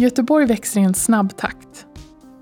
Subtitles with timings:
[0.00, 1.86] Göteborg växer i en snabb takt.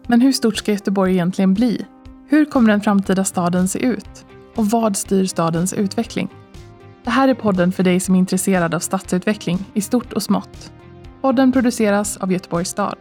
[0.07, 1.87] Men hur stort ska Göteborg egentligen bli?
[2.29, 4.27] Hur kommer den framtida staden se ut?
[4.57, 6.29] Och vad styr stadens utveckling?
[7.05, 10.73] Det här är podden för dig som är intresserad av stadsutveckling i stort och smått.
[11.21, 12.97] Podden produceras av Göteborgs stad.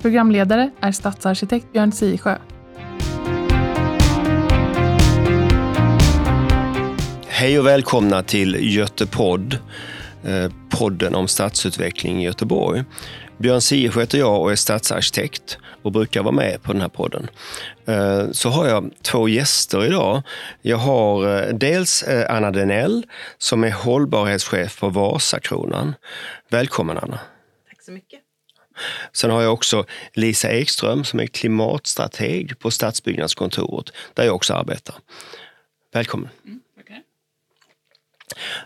[0.00, 2.38] Programledare är stadsarkitekt Björn Siesjö.
[7.26, 9.58] Hej och välkomna till Götepodd,
[10.24, 12.84] eh, podden om stadsutveckling i Göteborg.
[13.38, 17.30] Björn Siesjö heter jag och är stadsarkitekt och brukar vara med på den här podden.
[17.86, 20.22] Eh, så har jag två gäster idag.
[20.62, 23.06] Jag har eh, dels Anna Denell
[23.38, 25.94] som är hållbarhetschef på Vasakronan.
[26.50, 27.18] Välkommen Anna.
[27.68, 28.20] Tack så mycket.
[29.12, 34.94] Sen har jag också Lisa Ekström som är klimatstrateg på Stadsbyggnadskontoret där jag också arbetar.
[35.92, 36.28] Välkommen.
[36.44, 36.60] Mm.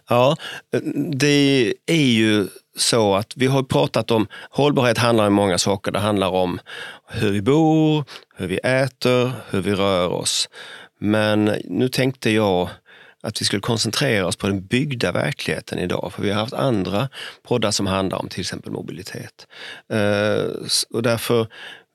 [0.09, 0.37] Ja,
[1.13, 2.49] det är ju
[2.81, 5.93] så att vi har pratat om hållbarhet handlar om många saker.
[5.93, 6.61] Det handlar om
[7.09, 8.05] hur vi bor,
[8.37, 10.49] hur vi äter, hur vi rör oss.
[10.99, 12.69] Men nu tänkte jag
[13.23, 16.13] att vi skulle koncentrera oss på den byggda verkligheten idag.
[16.15, 17.09] För vi har haft andra
[17.43, 19.47] poddar som handlar om till exempel mobilitet.
[19.93, 20.45] Eh,
[20.91, 21.47] och därför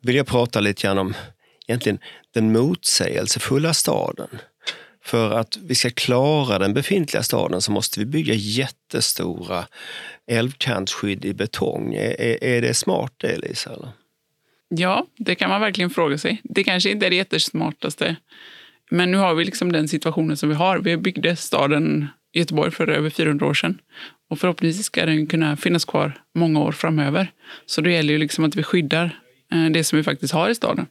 [0.02, 1.14] vill jag prata lite grann om
[1.68, 2.00] egentligen
[2.34, 4.30] den motsägelsefulla staden.
[5.06, 9.66] För att vi ska klara den befintliga staden så måste vi bygga jättestora
[10.28, 11.94] älvkantsskydd i betong.
[11.96, 13.74] Är, är det smart det, Lisa?
[13.74, 13.90] Eller?
[14.70, 16.42] Ja, det kan man verkligen fråga sig.
[16.44, 18.16] Det kanske inte är det jättesmartaste.
[18.92, 20.80] Men nu har vi liksom den situationen som vi har.
[20.80, 23.82] Vi byggde staden Göteborg för över 400 år sedan.
[24.30, 27.32] Och förhoppningsvis ska den kunna finnas kvar många år framöver.
[27.66, 29.20] Så det gäller ju liksom att vi skyddar
[29.54, 30.86] eh, det som vi faktiskt har i staden.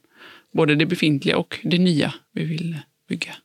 [0.53, 2.77] Både det befintliga och det nya vi vill
[3.09, 3.35] bygga.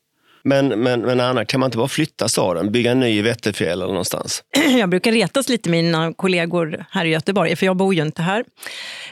[0.49, 2.73] Men, men, men Anna, kan man inte bara flytta staden?
[2.73, 4.43] Bygga en ny i Vätterfjäll eller någonstans?
[4.79, 8.23] Jag brukar retas lite med mina kollegor här i Göteborg, för jag bor ju inte
[8.23, 8.45] här.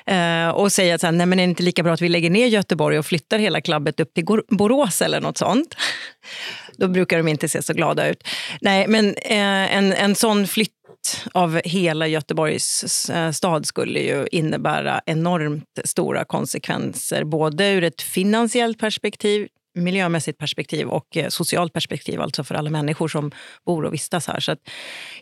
[0.07, 2.47] Eh, och säga att nej, men är det inte lika bra att vi lägger ner
[2.47, 5.75] Göteborg och flyttar hela klabbet upp till Borås eller något sånt?
[6.77, 8.29] Då brukar de inte se så glada ut.
[8.61, 10.73] Nej, men eh, en, en sån flytt
[11.33, 18.79] av hela Göteborgs eh, stad skulle ju innebära enormt stora konsekvenser, både ur ett finansiellt
[18.79, 23.33] perspektiv, miljömässigt perspektiv och eh, socialt perspektiv, alltså för alla människor som
[23.67, 24.41] bor och vistas här.
[24.41, 24.57] Så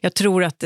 [0.01, 0.65] jag tror att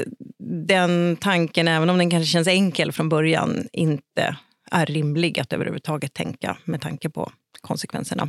[0.66, 4.36] den tanken, även om den kanske känns enkel från början, inte
[4.70, 8.28] är rimlig att överhuvudtaget tänka med tanke på konsekvenserna.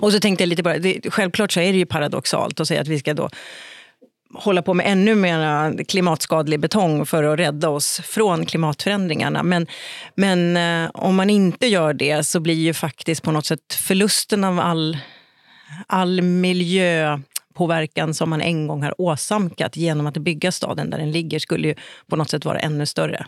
[0.00, 2.80] Och så tänkte jag lite bara, det, självklart så är det ju paradoxalt att säga
[2.80, 3.30] att vi ska då
[4.34, 9.42] hålla på med ännu mer klimatskadlig betong för att rädda oss från klimatförändringarna.
[9.42, 9.66] Men,
[10.14, 14.44] men eh, om man inte gör det så blir ju faktiskt på något sätt förlusten
[14.44, 14.98] av all,
[15.86, 21.38] all miljöpåverkan som man en gång har åsamkat genom att bygga staden där den ligger
[21.38, 21.74] skulle ju
[22.06, 23.26] på något sätt vara ännu större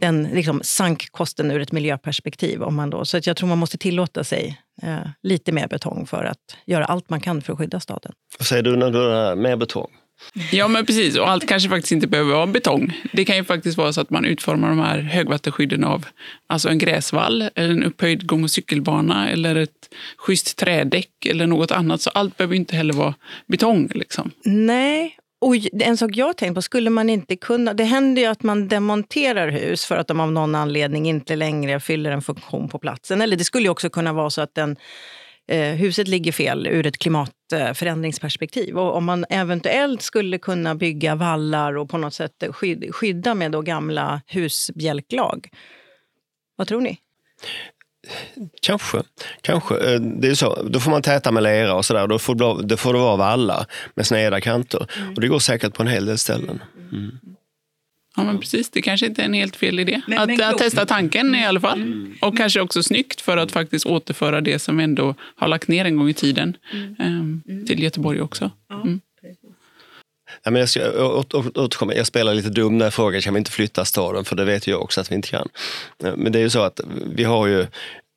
[0.00, 2.62] den liksom sank kosten ur ett miljöperspektiv.
[2.62, 6.06] Om man då, så att jag tror man måste tillåta sig eh, lite mer betong
[6.06, 8.12] för att göra allt man kan för att skydda staden.
[8.38, 9.90] Vad säger du när du är mer betong?
[10.52, 11.18] Ja, men precis.
[11.18, 13.00] Och allt kanske faktiskt inte behöver vara betong.
[13.12, 16.06] Det kan ju faktiskt vara så att man utformar de här högvattenskydden av
[16.46, 21.70] alltså en gräsvall, eller en upphöjd gång och cykelbana eller ett schysst trädäck eller något
[21.70, 22.00] annat.
[22.00, 23.14] Så allt behöver inte heller vara
[23.46, 23.88] betong.
[23.94, 24.30] Liksom.
[24.44, 27.74] Nej, och en sak jag har tänkt på, skulle man inte kunna...
[27.74, 31.80] Det händer ju att man demonterar hus för att de av någon anledning inte längre
[31.80, 33.20] fyller en funktion på platsen.
[33.20, 34.76] Eller det skulle också kunna vara så att den,
[35.48, 38.78] eh, huset ligger fel ur ett klimatförändringsperspektiv.
[38.78, 42.44] Och om man eventuellt skulle kunna bygga vallar och på något sätt
[42.92, 45.48] skydda med då gamla husbjälklag.
[46.56, 46.98] Vad tror ni?
[48.62, 49.02] Kanske.
[49.40, 49.74] Kanske.
[49.74, 50.62] Eh, det är så.
[50.62, 52.06] Då får man täta med lera och sådär.
[52.06, 54.86] Då får, det får det vara vallar med sneda kanter.
[54.96, 55.14] Mm.
[55.14, 56.62] Och det går säkert på en hel del ställen.
[56.92, 57.10] Mm.
[58.16, 58.70] Ja, men precis.
[58.70, 60.02] Det kanske inte är en helt fel idé.
[60.06, 61.82] Men, att, men att, testa tanken i alla fall.
[61.82, 62.14] Mm.
[62.20, 65.84] Och kanske också snyggt för att faktiskt återföra det som vi ändå har lagt ner
[65.84, 66.56] en gång i tiden
[66.98, 68.50] um, till Göteborg också.
[68.70, 69.00] Mm.
[70.44, 71.04] Ja, men jag, ska,
[71.54, 71.94] återkomma.
[71.94, 74.66] jag spelar lite dum när jag frågar kan vi inte flytta staden, för det vet
[74.66, 75.48] jag också att vi inte kan.
[75.98, 76.80] Men det är ju så att
[77.14, 77.66] vi har ju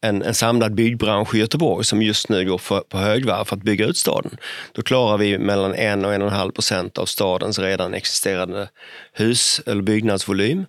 [0.08, 3.64] en, en samlad byggbransch i Göteborg som just nu går för, på högvarv för att
[3.64, 4.38] bygga ut staden.
[4.72, 8.70] Då klarar vi mellan 1 och 1,5 procent av stadens redan existerande
[9.14, 10.66] hus eller byggnadsvolym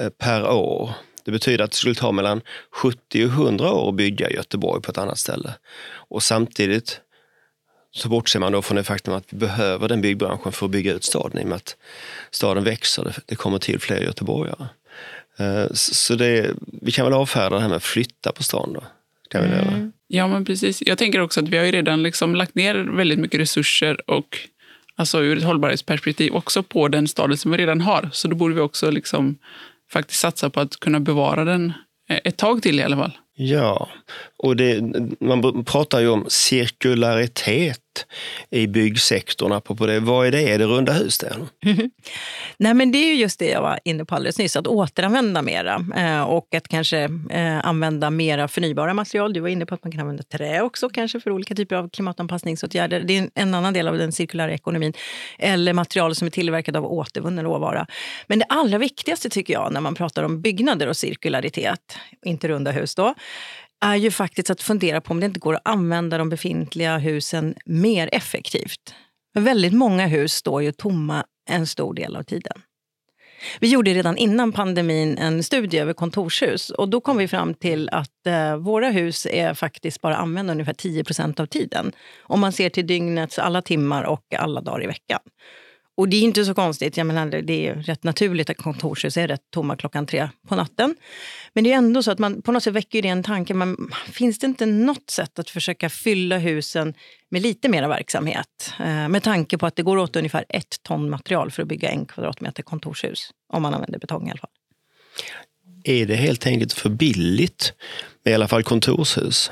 [0.00, 0.90] eh, per år.
[1.24, 2.40] Det betyder att det skulle ta mellan
[2.72, 5.54] 70 och 100 år att bygga Göteborg på ett annat ställe.
[5.92, 7.00] Och samtidigt
[7.92, 10.92] så bortser man då från det faktum att vi behöver den byggbranschen för att bygga
[10.92, 11.76] ut staden i och med att
[12.30, 14.68] staden växer, det kommer till fler göteborgare.
[15.40, 18.82] Eh, så det, vi kan väl avfärda det här med att flytta på stan då.
[19.30, 19.92] Kan vi mm.
[20.08, 20.82] Ja, men precis.
[20.86, 24.38] Jag tänker också att vi har ju redan liksom lagt ner väldigt mycket resurser och
[24.96, 28.10] alltså ur ett hållbarhetsperspektiv också på den staden som vi redan har.
[28.12, 29.38] Så då borde vi också liksom
[29.92, 31.72] faktiskt satsa på att kunna bevara den
[32.10, 33.12] eh, ett tag till i alla fall.
[33.34, 33.88] Ja,
[34.38, 34.82] och det,
[35.20, 37.80] man pratar ju om cirkularitet
[38.50, 39.52] i byggsektorn.
[39.52, 40.00] Apropå det.
[40.00, 40.52] Vad är det?
[40.52, 41.18] Är det runda hus?
[41.18, 41.36] Där?
[42.56, 45.84] Nej, men det är just det jag var inne på alldeles nyss, att återanvända mera
[45.96, 46.98] eh, och att kanske
[47.30, 49.32] eh, använda mera förnybara material.
[49.32, 51.88] Du var inne på att man kan använda trä också kanske för olika typer av
[51.88, 53.00] klimatanpassningsåtgärder.
[53.00, 54.92] Det är en annan del av den cirkulära ekonomin.
[55.38, 57.86] Eller material som är tillverkade av återvunnen råvara.
[58.26, 62.70] Men det allra viktigaste tycker jag när man pratar om byggnader och cirkularitet, inte runda
[62.70, 63.14] hus då,
[63.80, 67.54] är ju faktiskt att fundera på om det inte går att använda de befintliga husen
[67.64, 68.94] mer effektivt.
[69.32, 72.62] För väldigt många hus står ju tomma en stor del av tiden.
[73.60, 77.88] Vi gjorde redan innan pandemin en studie över kontorshus och då kom vi fram till
[77.88, 81.92] att eh, våra hus är faktiskt bara använda ungefär 10% av tiden.
[82.22, 85.20] Om man ser till dygnets alla timmar och alla dagar i veckan.
[86.00, 86.96] Och det är inte så konstigt.
[86.96, 90.96] Jag menar, det är rätt naturligt att kontorshus är rätt tomma klockan tre på natten.
[91.52, 93.54] Men det är ändå så att man på något sätt väcker det en tanke.
[93.54, 93.76] Men
[94.12, 96.94] finns det inte något sätt att försöka fylla husen
[97.30, 98.74] med lite mer verksamhet?
[98.78, 101.90] Eh, med tanke på att det går åt ungefär ett ton material för att bygga
[101.90, 103.30] en kvadratmeter kontorshus.
[103.52, 104.50] Om man använder betong i alla fall.
[105.84, 107.72] Är det helt enkelt för billigt
[108.24, 109.50] med i alla fall kontorshus?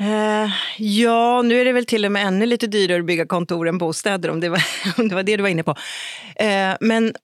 [0.00, 3.68] Uh, ja, nu är det väl till och med ännu lite dyrare att bygga kontor
[3.68, 4.64] än bostäder om det var,
[4.98, 5.70] om det, var det du var inne på.
[5.70, 7.14] Uh, men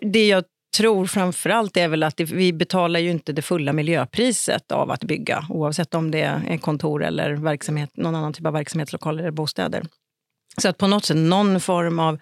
[0.00, 0.44] det jag
[0.76, 5.04] tror framför allt är väl att vi betalar ju inte det fulla miljöpriset av att
[5.04, 9.82] bygga oavsett om det är kontor eller verksamhet, någon annan typ av verksamhetslokaler eller bostäder.
[10.62, 12.18] Så att på något sätt någon form av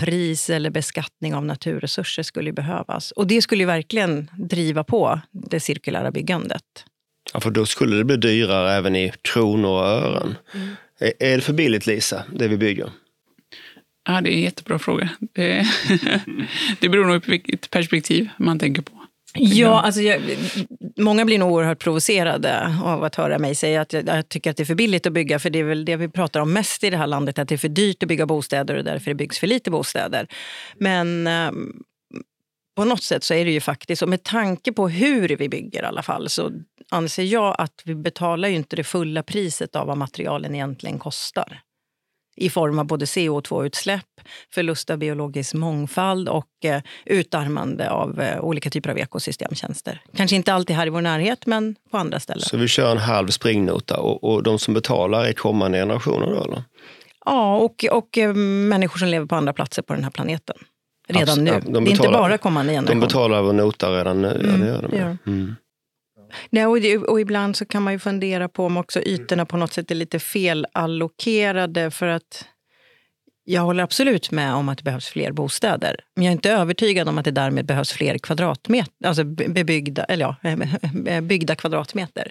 [0.00, 3.10] pris eller beskattning av naturresurser skulle behövas.
[3.10, 6.62] Och det skulle verkligen driva på det cirkulära byggandet.
[7.32, 10.36] Ja, för då skulle det bli dyrare även i kronor och ören.
[10.54, 10.68] Mm.
[11.00, 12.90] Är, är det för billigt, Lisa, det vi bygger?
[14.06, 15.08] Ja, det är en jättebra fråga.
[15.32, 15.66] Det,
[16.80, 18.92] det beror nog på vilket perspektiv man tänker på.
[19.34, 20.20] Ja, alltså jag,
[20.96, 24.56] många blir nog oerhört provocerade av att höra mig säga att jag, jag, tycker att
[24.56, 25.38] det är för billigt att bygga.
[25.38, 27.54] För det är väl det vi pratar om mest i det här landet, att det
[27.54, 30.28] är för dyrt att bygga bostäder och därför det byggs för lite bostäder.
[30.78, 31.82] Men ehm,
[32.76, 35.82] på något sätt så är det ju faktiskt, och med tanke på hur vi bygger
[35.82, 36.52] i alla fall, så
[36.90, 41.60] anser jag att vi betalar ju inte det fulla priset av vad materialen egentligen kostar.
[42.36, 44.20] I form av både CO2-utsläpp,
[44.54, 50.02] förlust av biologisk mångfald och eh, utarmande av eh, olika typer av ekosystemtjänster.
[50.16, 52.42] Kanske inte alltid här i vår närhet, men på andra ställen.
[52.42, 56.26] Så vi kör en halv springnota och, och de som betalar är kommande generationer?
[56.26, 56.62] Då, eller?
[57.24, 60.56] Ja, och, och eh, människor som lever på andra platser på den här planeten
[61.08, 61.50] redan nu.
[61.50, 63.00] Ja, de betalar, det är inte bara kommande generationer.
[63.00, 64.28] De betalar vår nota redan nu.
[64.28, 64.96] Mm, ja, det gör de.
[64.96, 65.18] Gör.
[65.26, 65.56] Mm.
[66.50, 69.56] Nej, och, det, och, ibland så kan man ju fundera på om också ytorna på
[69.56, 71.90] något sätt är lite felallokerade.
[71.90, 72.44] För att
[73.50, 75.96] jag håller absolut med om att det behövs fler bostäder.
[76.14, 80.34] Men jag är inte övertygad om att det därmed behövs fler kvadratmeter, alltså bebyggda, eller
[80.42, 82.30] ja, byggda kvadratmeter.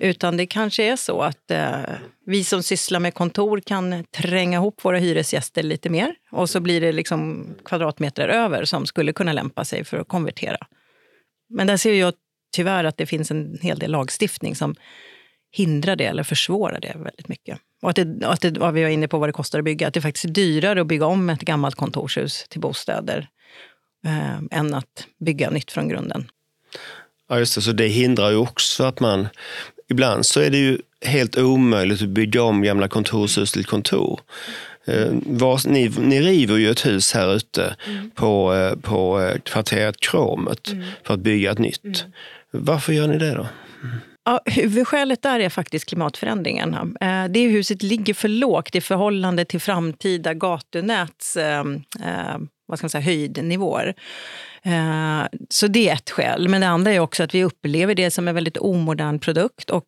[0.00, 1.72] Utan det kanske är så att eh,
[2.26, 6.14] vi som sysslar med kontor kan tränga ihop våra hyresgäster lite mer.
[6.30, 10.58] Och så blir det liksom kvadratmeter över som skulle kunna lämpa sig för att konvertera.
[11.48, 12.14] Men där ser jag
[12.52, 14.74] tyvärr att det finns en hel del lagstiftning som
[15.50, 17.58] hindrar det eller försvårar det väldigt mycket.
[17.82, 19.88] Och att, det, att det, vad vi var inne på vad det kostar att bygga,
[19.88, 23.28] att det faktiskt är dyrare att bygga om ett gammalt kontorshus till bostäder
[24.06, 26.30] eh, än att bygga nytt från grunden.
[27.28, 27.60] Ja, just det.
[27.60, 29.28] Så det hindrar ju också att man...
[29.90, 34.20] Ibland så är det ju helt omöjligt att bygga om gamla kontorshus till kontor.
[34.88, 38.10] Eh, var, ni, ni river ju ett hus här ute mm.
[38.10, 40.84] på, eh, på eh, kvarteret Kromet mm.
[41.04, 41.84] för att bygga ett nytt.
[41.84, 42.12] Mm.
[42.50, 43.46] Varför gör ni det då?
[44.24, 46.86] Ja, huvudskälet där är faktiskt klimatförändringarna.
[47.28, 51.60] Det huset ligger för lågt i förhållande till framtida gatunäts eh,
[52.04, 53.94] eh, vad ska man säga, höjdnivåer.
[55.48, 56.48] Så det är ett skäl.
[56.48, 59.70] Men det andra är också att vi upplever det som en väldigt omodern produkt.
[59.70, 59.84] Och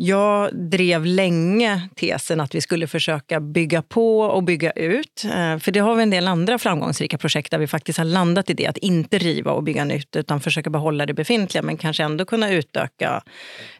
[0.00, 5.24] jag drev länge tesen att vi skulle försöka bygga på och bygga ut.
[5.24, 8.50] Eh, för det har vi en del andra framgångsrika projekt där vi faktiskt har landat
[8.50, 12.02] i det, att inte riva och bygga nytt utan försöka behålla det befintliga men kanske
[12.02, 13.22] ändå kunna utöka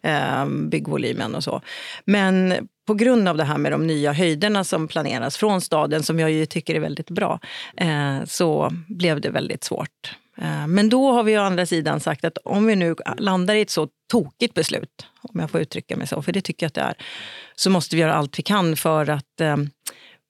[0.02, 1.62] eh, byggvolymen och så.
[2.04, 6.18] Men på grund av det här med de nya höjderna som planeras från staden, som
[6.18, 7.40] jag ju tycker är väldigt bra,
[7.76, 10.16] eh, så blev det väldigt svårt.
[10.42, 13.61] Eh, men då har vi å andra sidan sagt att om vi nu landar i
[13.61, 16.75] ett så tokigt beslut, om jag får uttrycka mig så, för det tycker jag att
[16.75, 16.95] det är,
[17.54, 19.57] så måste vi göra allt vi kan för att eh,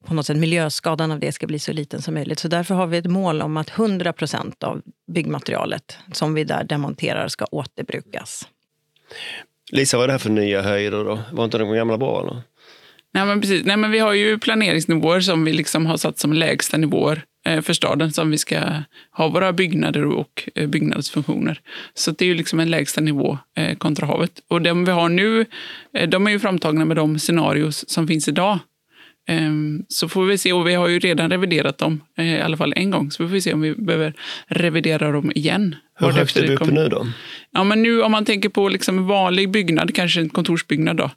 [0.06, 2.38] på något sätt miljöskadan av det ska bli så liten som möjligt.
[2.38, 6.64] Så därför har vi ett mål om att 100 procent av byggmaterialet som vi där
[6.64, 8.48] demonterar ska återbrukas.
[9.70, 11.18] Lisa, vad är det här för nya höjder då?
[11.32, 12.22] Var inte de gamla bra?
[12.22, 12.42] Eller?
[13.14, 13.64] Nej, men precis.
[13.64, 17.60] Nej, men vi har ju planeringsnivåer som vi liksom har satt som lägsta nivåer Eh,
[17.60, 18.60] för staden som vi ska
[19.10, 21.60] ha våra byggnader och eh, byggnadsfunktioner.
[21.94, 24.42] Så det är ju liksom en lägsta nivå eh, kontra havet.
[24.48, 25.46] Och de vi har nu,
[26.08, 28.58] de är ju framtagna med de scenarios som finns idag.
[29.28, 32.72] Ehm, så får vi se, och vi har ju redan reviderat dem i alla fall
[32.76, 34.14] en gång, så vi får se om vi behöver
[34.46, 35.76] revidera dem igen.
[35.98, 37.06] Hur högt är vi uppe nu då?
[37.50, 41.10] Ja, men nu om man tänker på liksom en vanlig byggnad, kanske en kontorsbyggnad, då,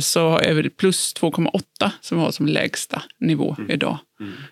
[0.00, 3.70] så är det plus 2,8 som vi har som lägsta nivå mm.
[3.70, 3.98] idag.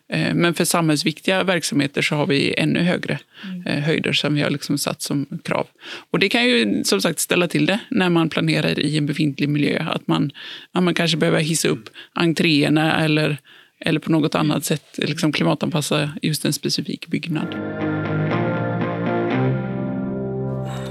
[0.08, 0.38] Mm.
[0.38, 3.82] Men för samhällsviktiga verksamheter så har vi ännu högre mm.
[3.82, 5.66] höjder som vi har liksom satt som krav.
[6.10, 9.48] Och det kan ju som sagt ställa till det när man planerar i en befintlig
[9.48, 9.86] miljö.
[9.90, 10.30] Att man,
[10.72, 13.38] att man kanske behöver hissa upp entréerna eller,
[13.80, 17.56] eller på något annat sätt liksom klimatanpassa just en specifik byggnad.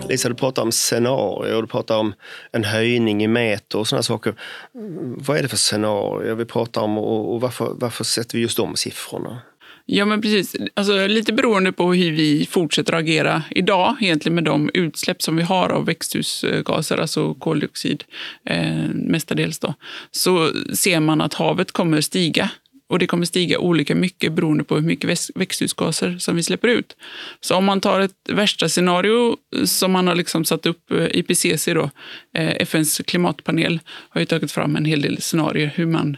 [0.10, 2.14] Lisa, du pratar om scenarier, du pratar om
[2.52, 4.36] en höjning i meter och sådana saker.
[5.18, 8.76] Vad är det för scenarier vi pratar om och varför, varför sätter vi just de
[8.76, 9.42] siffrorna?
[9.88, 10.56] Ja, men precis.
[10.74, 15.36] Alltså, lite beroende på hur vi fortsätter att agera idag, egentligen med de utsläpp som
[15.36, 18.04] vi har av växthusgaser, alltså koldioxid
[18.46, 19.74] eh, mestadels, då,
[20.12, 22.50] så ser man att havet kommer stiga
[22.88, 26.96] och det kommer stiga olika mycket beroende på hur mycket växthusgaser som vi släpper ut.
[27.42, 31.74] Så om man tar ett värsta scenario som man har liksom satt upp, eh, IPCC,
[31.74, 31.90] då,
[32.34, 36.18] eh, FNs klimatpanel, har ju tagit fram en hel del scenarier hur man,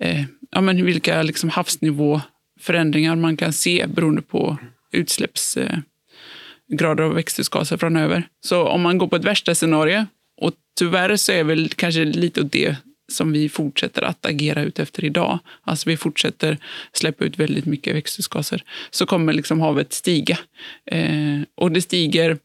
[0.00, 4.58] eh, ja, men vilka liksom havsnivåförändringar man kan se beroende på
[4.92, 5.84] utsläppsgrader
[7.02, 8.28] eh, av växthusgaser framöver.
[8.40, 10.06] Så om man går på ett värsta scenario,
[10.40, 12.76] och tyvärr så är väl kanske lite åt det
[13.08, 16.58] som vi fortsätter att agera ut efter idag, alltså vi fortsätter
[16.92, 20.38] släppa ut väldigt mycket växthusgaser, så kommer liksom havet stiga.
[20.86, 22.38] Eh, och det stiger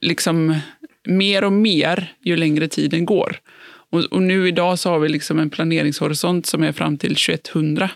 [0.00, 0.60] liksom
[1.04, 3.40] mer och mer ju längre tiden går.
[3.90, 7.90] Och, och, nu idag så har vi liksom en planeringshorisont som är fram till 2100.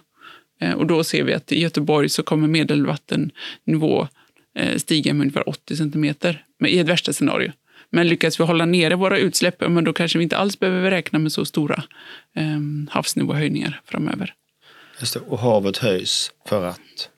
[0.61, 4.09] Eh, och då ser vi att i Göteborg så kommer medelvattennivå
[4.55, 7.53] eh, stiga med ungefär 80 centimeter i ett värsta scenario.
[7.95, 11.19] Men lyckas vi hålla nere våra utsläpp, men då kanske vi inte alls behöver räkna
[11.19, 11.83] med så stora
[12.37, 14.35] eh, havsnivåhöjningar framöver.
[15.01, 15.21] Just det.
[15.21, 17.11] Och havet höjs för att?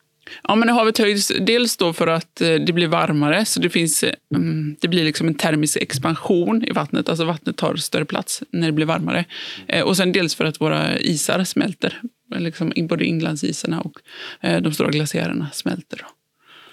[0.42, 4.04] Ja, men havet höjs dels då för att eh, det blir varmare, så det, finns,
[4.34, 7.08] um, det blir liksom en termisk expansion i vattnet.
[7.08, 9.24] Alltså vattnet tar större plats när det blir varmare.
[9.68, 12.00] Eh, och sen dels för att våra isar smälter.
[12.36, 13.98] Liksom, både inlandsisarna och
[14.40, 15.98] eh, de stora glaciärerna smälter.
[15.98, 16.06] Då.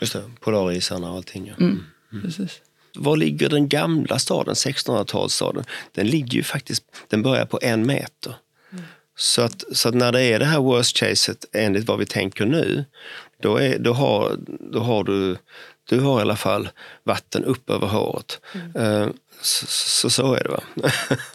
[0.02, 1.48] Just det, polarisarna och allting.
[1.48, 1.54] Ja.
[1.66, 2.24] Mm, mm.
[2.24, 2.62] Precis.
[2.96, 5.64] Var ligger den gamla staden, 1600-talsstaden?
[5.92, 8.36] Den ligger ju faktiskt, den börjar på en meter.
[8.72, 8.84] Mm.
[9.16, 12.46] Så, att, så att när det är det här worst caset enligt vad vi tänker
[12.46, 12.86] nu,
[13.42, 14.38] då, är, då, har,
[14.72, 15.38] då har du,
[15.90, 16.70] du har i alla fall
[17.04, 18.40] vatten upp över håret.
[18.76, 19.14] Mm.
[19.42, 20.50] Så, så, så, är det.
[20.50, 20.64] va.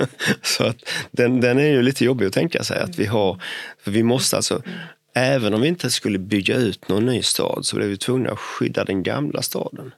[0.43, 0.77] så att
[1.11, 3.43] den, den är ju lite jobbig att tänka sig att vi har,
[3.83, 4.79] för vi måste alltså, mm.
[5.15, 8.39] även om vi inte skulle bygga ut någon ny stad så blir vi tvungna att
[8.39, 9.93] skydda den gamla staden.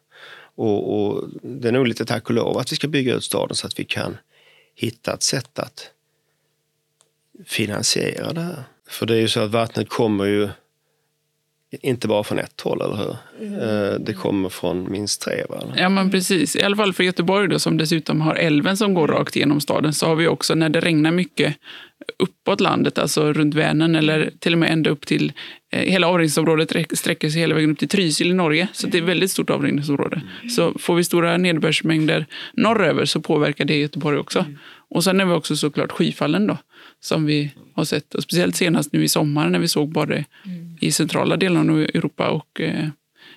[0.60, 3.56] Och, och, det är nog lite tack och lov att vi ska bygga ut staden
[3.56, 4.16] så att vi kan
[4.74, 5.90] hitta ett sätt att
[7.46, 8.62] finansiera det här.
[8.88, 10.48] För det är ju så att vattnet kommer ju
[11.70, 13.16] inte bara från ett håll, eller hur?
[13.40, 14.04] Mm.
[14.04, 15.62] Det kommer från minst tre, va?
[15.76, 16.56] Ja, men precis.
[16.56, 19.92] I alla fall för Göteborg, då, som dessutom har älven som går rakt genom staden,
[19.92, 21.56] så har vi också när det regnar mycket
[22.18, 25.32] uppåt landet, alltså runt Vänern eller till och med ända upp till
[25.72, 29.02] eh, Hela avrinningsområdet sträcker sig hela vägen upp till Trysil i Norge, så det är
[29.02, 30.22] ett väldigt stort avrinningsområde.
[30.56, 34.44] Så får vi stora nederbördsmängder norröver så påverkar det Göteborg också.
[34.90, 36.58] Och sen är vi också såklart skyfallen då,
[37.00, 38.14] som vi har sett.
[38.14, 40.24] Och speciellt senast nu i sommar när vi såg både
[40.80, 42.88] i centrala delarna av Europa och eh,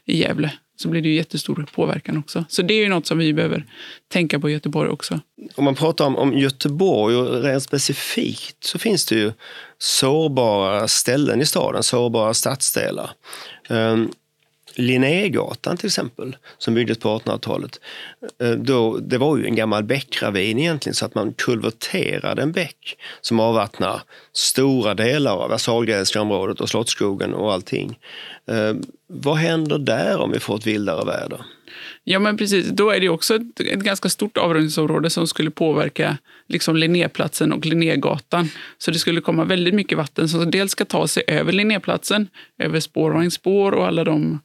[0.05, 2.45] i Gävle så blir det ju jättestor påverkan också.
[2.49, 3.65] Så det är ju något som vi behöver
[4.11, 5.19] tänka på i Göteborg också.
[5.55, 9.31] Om man pratar om, om Göteborg och rent specifikt så finns det ju
[9.77, 13.11] sårbara ställen i staden, sårbara stadsdelar.
[13.69, 14.11] Um,
[14.75, 17.79] Linnégatan till exempel, som byggdes på 1800-talet,
[18.41, 22.97] eh, då, det var ju en gammal bäckravin egentligen så att man kulverterade en bäck
[23.21, 24.01] som avvattnar
[24.33, 27.99] stora delar av Sahlgrenska området och Slottsskogen och allting.
[28.47, 28.73] Eh,
[29.07, 31.41] vad händer där om vi får ett vildare väder?
[32.03, 32.69] Ja, men precis.
[32.69, 36.17] Då är det också ett, ett ganska stort avrundningsområde som skulle påverka
[36.47, 38.49] liksom Linnéplatsen och Linnégatan.
[38.77, 42.79] Så det skulle komma väldigt mycket vatten som dels ska ta sig över Linnéplatsen, över
[42.79, 44.39] spårvagnsspår och alla de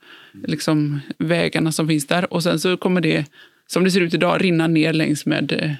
[0.46, 2.32] liksom, vägarna som finns där.
[2.32, 3.24] Och sen så kommer det,
[3.66, 5.70] som det ser ut idag, rinna ner längs med eh,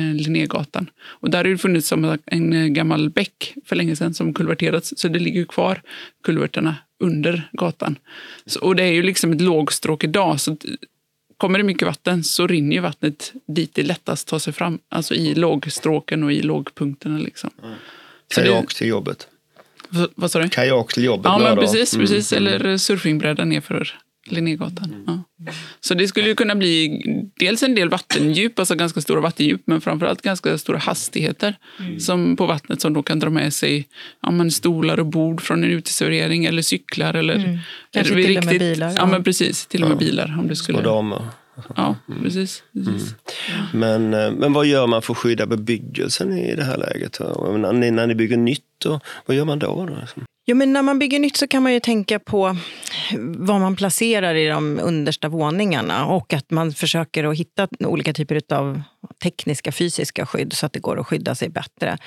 [0.00, 0.90] eh Linnégatan.
[1.02, 4.94] Och där har det funnits som en eh, gammal bäck för länge sedan som kulverterats,
[4.96, 5.82] så det ligger kvar
[6.24, 7.98] kulverterna under gatan.
[8.46, 10.56] Så, och det är ju liksom ett lågstråk idag, så
[11.44, 14.78] kommer det mycket vatten så rinner ju vattnet dit det lättast tar sig fram.
[14.88, 17.18] Alltså i lågstråken och i lågpunkterna.
[17.18, 17.50] Liksom.
[17.62, 17.74] Mm.
[18.36, 19.28] Det, till jobbet?
[19.88, 20.48] V- vad sa du?
[20.48, 21.64] Kajak till jobbet Ja, men lördag.
[21.64, 21.94] precis.
[21.94, 22.06] Mm.
[22.06, 22.32] precis.
[22.32, 23.90] Eller surfingbräda nerför
[24.26, 25.04] Linnégatan.
[25.06, 25.22] Ja.
[25.80, 27.02] Så det skulle ju kunna bli
[27.44, 31.54] dels en del vattendjup, alltså ganska stora vattendjup, men framförallt ganska stora hastigheter
[31.98, 33.88] som på vattnet som då kan dra med sig
[34.22, 37.14] ja, men stolar och bord från en uteservering eller cyklar.
[37.14, 37.58] Eller, Mm.
[37.90, 39.06] Kanske eller till och med bilar, Ja, ja.
[39.06, 39.66] men precis.
[39.66, 40.36] Till och med bilar.
[40.38, 40.78] Om det skulle,
[41.76, 42.62] ja, precis.
[42.72, 43.14] precis.
[43.72, 47.20] Men, eh, men vad gör man för att skydda bebyggelsen i det här läget?
[47.58, 49.86] När ni, när ni bygger nytt, och, vad gör man då?
[49.86, 50.22] då?
[50.46, 52.56] Jo, men när man bygger nytt så kan man ju tänka på
[53.18, 58.54] vad man placerar i de understa våningarna och att man försöker att hitta olika typer
[58.54, 58.82] av
[59.22, 61.98] tekniska, fysiska skydd så att det går att skydda sig bättre.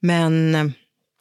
[0.00, 0.72] Men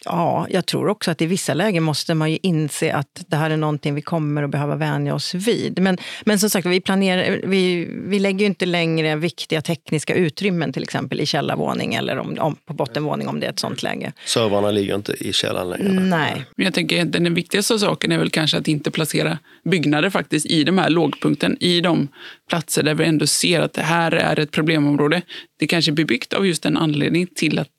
[0.06, 3.50] ja, jag tror också att i vissa lägen måste man ju inse att det här
[3.50, 5.80] är någonting vi kommer att behöva vänja oss vid.
[5.80, 10.74] Men, men som sagt, vi, planerar, vi, vi lägger ju inte längre viktiga tekniska utrymmen
[10.74, 14.14] till exempel i källarvåning eller om, om, på bottenvåning om det är ett sånt läge.
[14.26, 16.00] Servrarna ligger inte i källaren längre.
[16.00, 16.46] Nej.
[16.56, 20.46] Men jag tänker att den viktigaste saken är väl kanske att inte placera byggnader faktiskt
[20.46, 22.08] i de här lågpunkten, i de
[22.50, 25.22] platser där vi ändå ser att det här är ett problemområde.
[25.60, 27.70] Det kanske är bebyggt av just en anledning till att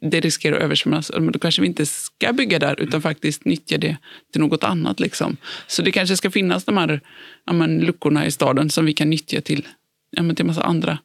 [0.00, 1.10] det riskerar att översvämmas.
[1.32, 3.96] Då kanske vi inte ska bygga där utan faktiskt nyttja det
[4.32, 5.00] till något annat.
[5.00, 5.36] Liksom.
[5.66, 7.00] Så det kanske ska finnas de här
[7.46, 9.68] ja, men, luckorna i staden som vi kan nyttja till,
[10.10, 10.98] ja, men, till massa andra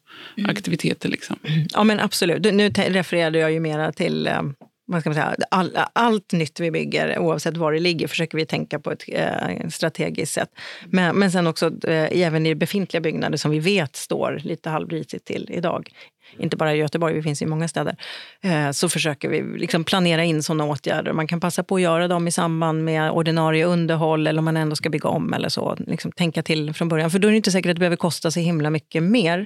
[0.48, 1.10] aktiviteter.
[1.10, 1.36] Liksom.
[1.70, 2.54] Ja, men absolut.
[2.54, 4.42] Nu refererade jag ju mera till eh,
[4.90, 8.46] vad ska man säga, all, allt nytt vi bygger, oavsett var det ligger, försöker vi
[8.46, 10.50] tänka på ett eh, strategiskt sätt.
[10.86, 15.26] Men, men sen också eh, även i befintliga byggnader som vi vet står lite halvrisigt
[15.26, 15.90] till idag.
[16.38, 17.96] Inte bara i Göteborg, vi finns i många städer.
[18.42, 21.14] Eh, så försöker vi liksom planera in sådana åtgärder.
[21.14, 24.58] Man kan passa på att göra dem i samband med ordinarie underhåll eller om man
[24.58, 25.76] ändå ska bygga om eller så.
[25.80, 27.12] Liksom tänka till från början.
[27.12, 29.46] För då är det inte säkert att det behöver kosta så himla mycket mer.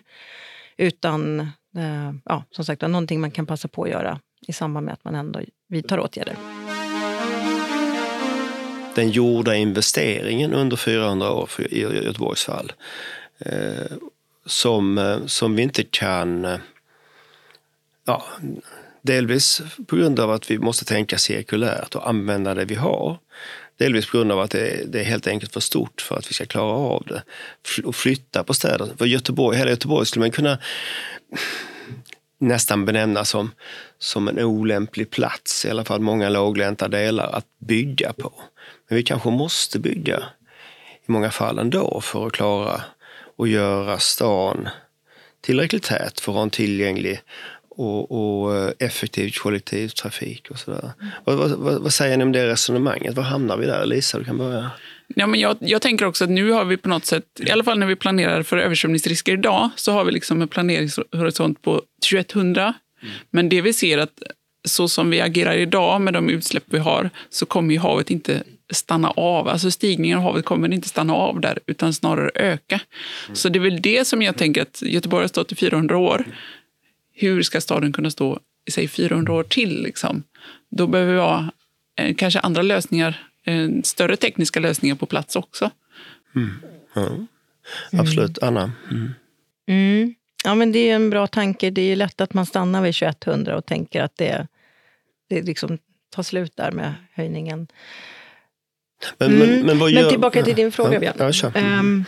[0.77, 1.39] Utan
[1.77, 5.03] eh, ja, som sagt, någonting man kan passa på att göra i samband med att
[5.03, 6.35] man ändå vidtar åtgärder.
[8.95, 12.71] Den gjorda investeringen under 400 år för, i Göteborgs fall
[13.39, 13.97] eh,
[14.45, 16.45] som, eh, som vi inte kan...
[16.45, 16.60] Eh,
[18.06, 18.23] ja,
[19.01, 23.17] delvis på grund av att vi måste tänka cirkulärt och använda det vi har.
[23.77, 26.34] Delvis på grund av att det, det är helt enkelt för stort för att vi
[26.34, 27.23] ska klara av det.
[27.84, 28.89] Och flytta på städer.
[28.97, 30.58] För Göteborg, hela Göteborg skulle man kunna
[32.47, 33.51] nästan benämna som,
[33.99, 38.34] som en olämplig plats, i alla fall många låglänta delar, att bygga på.
[38.89, 40.23] Men vi kanske måste bygga
[41.08, 42.82] i många fall ändå för att klara
[43.36, 44.69] och göra stan
[45.41, 47.21] tillräckligt tät för att ha en tillgänglig
[47.69, 50.91] och, och eh, effektiv kollektivtrafik och sådär.
[51.23, 53.15] Vad, vad, vad, vad säger ni om det resonemanget?
[53.15, 53.86] Var hamnar vi där?
[53.86, 54.71] Lisa, du kan börja.
[55.15, 57.63] Ja, men jag, jag tänker också att nu har vi på något sätt, i alla
[57.63, 62.73] fall när vi planerar för översvämningsrisker idag, så har vi liksom en planeringshorisont på 2100.
[63.29, 64.23] Men det vi ser att
[64.67, 68.43] så som vi agerar idag med de utsläpp vi har, så kommer ju havet inte
[68.71, 69.47] stanna av.
[69.47, 72.79] Alltså stigningen av havet kommer inte stanna av där, utan snarare öka.
[73.33, 76.25] Så det är väl det som jag tänker att Göteborg har stått i 400 år.
[77.13, 79.83] Hur ska staden kunna stå i sig 400 år till?
[79.83, 80.23] Liksom?
[80.71, 81.49] Då behöver vi ha
[81.99, 83.23] eh, kanske andra lösningar,
[83.84, 85.69] större tekniska lösningar på plats också.
[86.95, 87.17] Ja.
[87.91, 88.43] Absolut.
[88.43, 88.71] Anna?
[88.91, 89.13] Mm.
[89.67, 90.15] Mm.
[90.43, 91.69] Ja, men det är en bra tanke.
[91.69, 94.47] Det är ju lätt att man stannar vid 2100 och tänker att det,
[95.29, 95.77] det liksom
[96.10, 97.67] tar slut där med höjningen.
[99.17, 99.49] Men, Mm.
[99.49, 100.01] men, men vad gör...
[100.01, 101.15] Men tillbaka till din fråga, ja, Björn.
[101.17, 101.51] Ja, kör.
[101.56, 102.06] Ehm,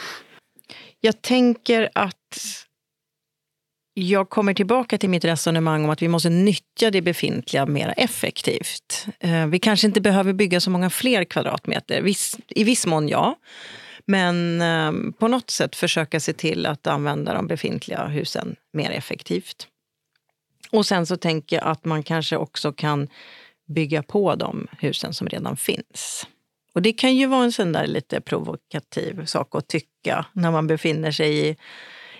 [1.01, 2.64] jag tänker att
[3.97, 9.07] jag kommer tillbaka till mitt resonemang om att vi måste nyttja det befintliga mer effektivt.
[9.19, 12.01] Eh, vi kanske inte behöver bygga så många fler kvadratmeter.
[12.01, 13.35] Viss, I viss mån ja.
[14.05, 19.67] Men ehm, på något sätt försöka se till att använda de befintliga husen mer effektivt.
[20.71, 23.07] Och sen så tänker jag att man kanske också kan
[23.67, 26.27] bygga på de husen som redan finns.
[26.73, 30.67] Och det kan ju vara en sån där lite provokativ sak att tycka när man
[30.67, 31.55] befinner sig i,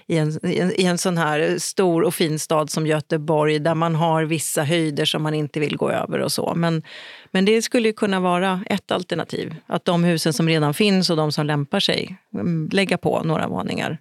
[0.08, 3.76] i, en, i, en, i en sån här stor och fin stad som Göteborg där
[3.76, 6.54] man har vissa höjder som man inte vill gå över och så.
[6.56, 6.84] Men,
[7.32, 9.56] men det skulle ju kunna vara ett alternativ.
[9.68, 13.48] Att de husen som redan finns och de som lämpar sig, mm, lägga på några
[13.48, 14.00] våningar.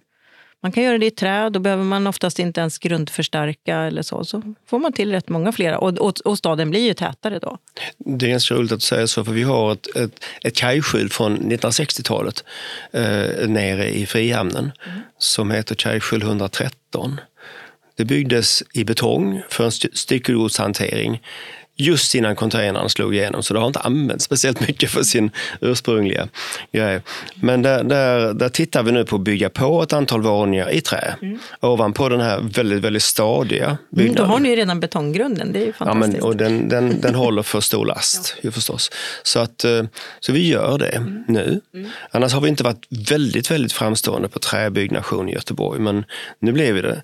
[0.65, 4.25] Man kan göra det i trä, då behöver man oftast inte ens grundförstärka eller så.
[4.25, 7.57] Så får man till rätt många flera och, och, och staden blir ju tätare då.
[7.97, 11.09] Det är ganska roligt att du säger så, för vi har ett, ett, ett kajskjul
[11.09, 12.43] från 1960-talet
[12.91, 14.71] eh, nere i Frihamnen
[15.17, 17.19] som heter Kajskjul 113.
[17.95, 21.21] Det byggdes i betong för en styckegodshantering
[21.75, 26.27] just innan containern slog igenom, så det har inte använts speciellt mycket för sin ursprungliga
[26.71, 27.01] grej.
[27.35, 30.81] Men där, där, där tittar vi nu på att bygga på ett antal våningar i
[30.81, 31.39] trä mm.
[31.59, 34.17] ovanpå den här väldigt, väldigt stadiga byggnaden.
[34.17, 36.17] Mm, då har ni ju redan betonggrunden, det är ju fantastiskt.
[36.17, 38.41] Ja, men, och den, den, den håller för stor last ja.
[38.43, 38.91] ju förstås.
[39.23, 39.83] Så, att, eh,
[40.19, 41.23] så vi gör det mm.
[41.27, 41.61] nu.
[41.73, 41.89] Mm.
[42.11, 46.05] Annars har vi inte varit väldigt, väldigt framstående på träbyggnation i Göteborg, men
[46.39, 47.03] nu blev vi det.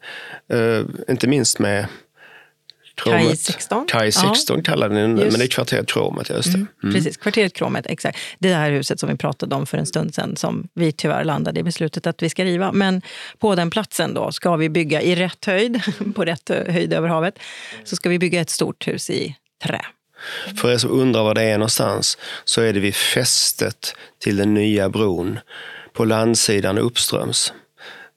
[0.54, 1.86] Uh, inte minst med
[3.04, 3.86] Kaj 16.
[3.88, 4.64] Kaj 16 ja.
[4.64, 6.30] kallar den men det är kvarteret Kromet.
[6.30, 6.68] Just mm.
[6.84, 6.96] Mm.
[6.96, 8.18] Precis, kvarteret Kromet, exakt.
[8.40, 11.60] Det här huset som vi pratade om för en stund sedan som vi tyvärr landade
[11.60, 12.72] i beslutet att vi ska riva.
[12.72, 13.02] Men
[13.40, 15.82] på den platsen då ska vi bygga i rätt höjd,
[16.16, 17.40] på rätt höjd över havet,
[17.84, 19.82] så ska vi bygga ett stort hus i trä.
[20.58, 24.54] För er som undrar var det är någonstans så är det vid fästet till den
[24.54, 25.40] nya bron
[25.94, 27.54] på landsidan uppströms.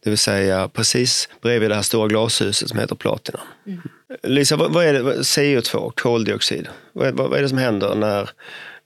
[0.04, 3.40] Det vill säga precis bredvid det här stora glashuset som heter Platina.
[3.66, 3.80] Mm.
[4.22, 8.30] Lisa, vad är det, CO2, koldioxid, vad är, vad är det som händer när,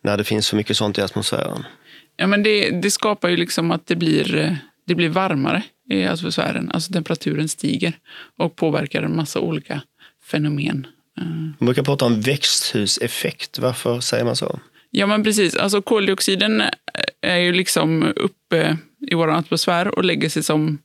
[0.05, 1.65] när det finns för mycket sånt i atmosfären?
[2.17, 6.71] Ja, men det, det skapar ju liksom att det blir, det blir varmare i atmosfären.
[6.71, 7.93] Alltså temperaturen stiger
[8.39, 9.83] och påverkar en massa olika
[10.25, 10.87] fenomen.
[11.59, 13.59] Man brukar prata om växthuseffekt.
[13.59, 14.61] Varför säger man så?
[14.91, 15.57] Ja, men precis.
[15.57, 16.63] Alltså, koldioxiden
[17.21, 18.77] är ju liksom uppe
[19.11, 20.79] i vår atmosfär och lägger sig som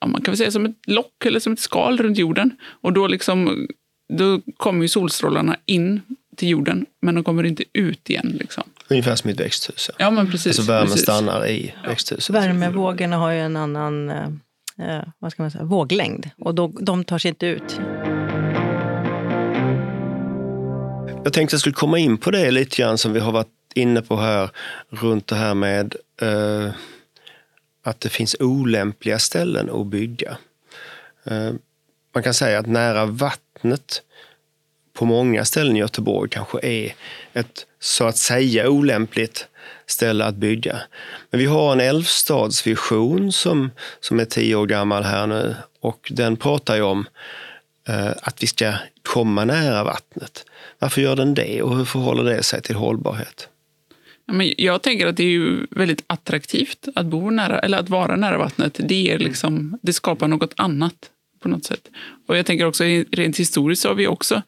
[0.00, 2.56] ja, man kan väl säga som ett lock eller som ett skal runt jorden.
[2.80, 3.66] Och då, liksom,
[4.12, 6.00] då kommer ju solstrålarna in
[6.36, 8.36] till jorden, men de kommer inte ut igen.
[8.40, 8.64] Liksom.
[8.88, 9.90] Ungefär som i ett växthus.
[9.98, 10.46] Ja, men precis.
[10.46, 11.02] Alltså värmen precis.
[11.02, 11.88] stannar i ja.
[11.88, 12.34] växthuset.
[12.34, 14.26] Värmevågorna har ju en annan eh,
[14.78, 17.80] eh, vad ska man säga, våglängd och då, de tar sig inte ut.
[21.24, 23.48] Jag tänkte att jag skulle komma in på det lite grann som vi har varit
[23.74, 24.50] inne på här
[24.90, 26.72] runt det här med eh,
[27.88, 30.38] att det finns olämpliga ställen att bygga.
[31.24, 31.52] Eh,
[32.14, 34.02] man kan säga att nära vattnet
[34.92, 36.94] på många ställen i Göteborg kanske är
[37.32, 39.46] ett så att säga olämpligt
[39.86, 40.80] ställe att bygga.
[41.30, 43.70] Men vi har en älvstadsvision som,
[44.00, 47.06] som är tio år gammal här nu och den pratar ju om
[47.88, 50.44] eh, att vi ska komma nära vattnet.
[50.78, 53.48] Varför gör den det och hur förhåller det sig till hållbarhet?
[54.32, 58.16] Men jag tänker att det är ju väldigt attraktivt att bo nära, eller att vara
[58.16, 58.80] nära vattnet.
[58.82, 61.10] Det, är liksom, det skapar något annat
[61.40, 61.88] på något sätt.
[62.26, 64.42] Och jag tänker också rent historiskt så har vi också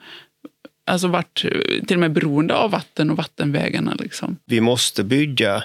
[0.86, 1.44] alltså varit
[1.86, 3.94] till och med beroende av vatten och vattenvägarna.
[3.98, 4.36] Liksom.
[4.44, 5.64] Vi måste bygga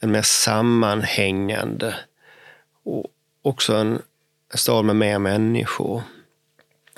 [0.00, 1.94] en mer sammanhängande
[2.84, 3.06] och
[3.42, 3.98] också en
[4.54, 6.02] stad med mer människor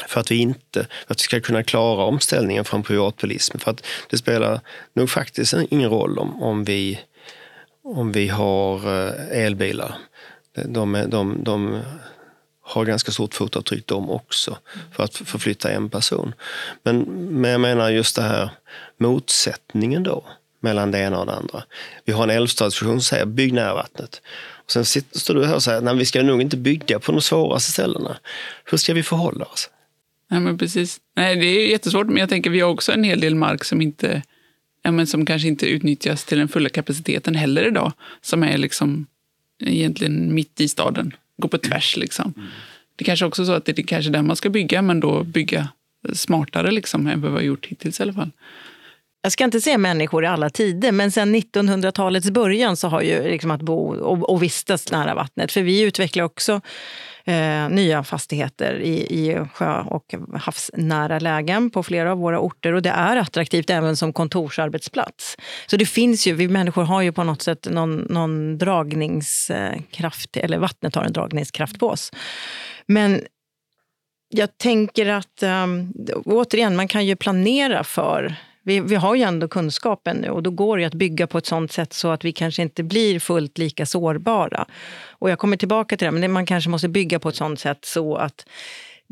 [0.08, 3.58] för att vi inte för att vi ska kunna klara omställningen från privatbilism.
[3.58, 4.60] För att det spelar
[4.92, 7.00] nog faktiskt ingen roll om, om, vi,
[7.84, 9.94] om vi har eh, elbilar.
[10.64, 11.80] De, de, de
[12.62, 14.58] har ganska stort fotavtryck de också
[14.92, 16.34] för att förflytta en person.
[16.82, 17.00] Men,
[17.40, 18.50] men jag menar just det här
[18.98, 20.24] motsättningen då
[20.60, 21.62] mellan det ena och det andra.
[22.04, 24.22] Vi har en älvstadsvision som säger bygg nära vattnet.
[24.64, 27.20] Och sen står du här och säger att vi ska nog inte bygga på de
[27.20, 28.16] svåraste ställena.
[28.64, 29.70] Hur ska vi förhålla oss?
[30.30, 31.00] Nej, men precis.
[31.16, 33.80] Nej, det är jättesvårt, men jag tänker vi har också en hel del mark som
[33.80, 34.22] inte
[34.82, 37.92] ja, men som kanske inte utnyttjas till den fulla kapaciteten heller idag.
[38.20, 39.06] Som är liksom
[39.64, 41.96] egentligen mitt i staden, går på tvärs.
[41.96, 42.34] Liksom.
[42.36, 42.48] Mm.
[42.96, 45.24] Det kanske också är så att det är kanske där man ska bygga, men då
[45.24, 45.68] bygga
[46.12, 48.30] smartare liksom, än vad vi har gjort hittills i alla fall.
[49.22, 53.30] Jag ska inte säga människor i alla tider, men sen 1900-talets början så har ju
[53.30, 55.52] liksom att bo och, och vistas nära vattnet.
[55.52, 56.60] För vi utvecklar också
[57.30, 62.72] eh, nya fastigheter i, i sjö och havsnära lägen på flera av våra orter.
[62.72, 65.36] Och det är attraktivt även som kontorsarbetsplats.
[65.66, 70.58] Så det finns ju, vi människor har ju på något sätt någon, någon dragningskraft, eller
[70.58, 72.10] vattnet har en dragningskraft på oss.
[72.86, 73.20] Men
[74.28, 75.92] jag tänker att, um,
[76.24, 80.50] återigen, man kan ju planera för vi, vi har ju ändå kunskapen nu och då
[80.50, 83.58] går det att bygga på ett sånt sätt så att vi kanske inte blir fullt
[83.58, 84.66] lika sårbara.
[85.08, 87.84] Och jag kommer tillbaka till det, men man kanske måste bygga på ett sånt sätt
[87.84, 88.46] så att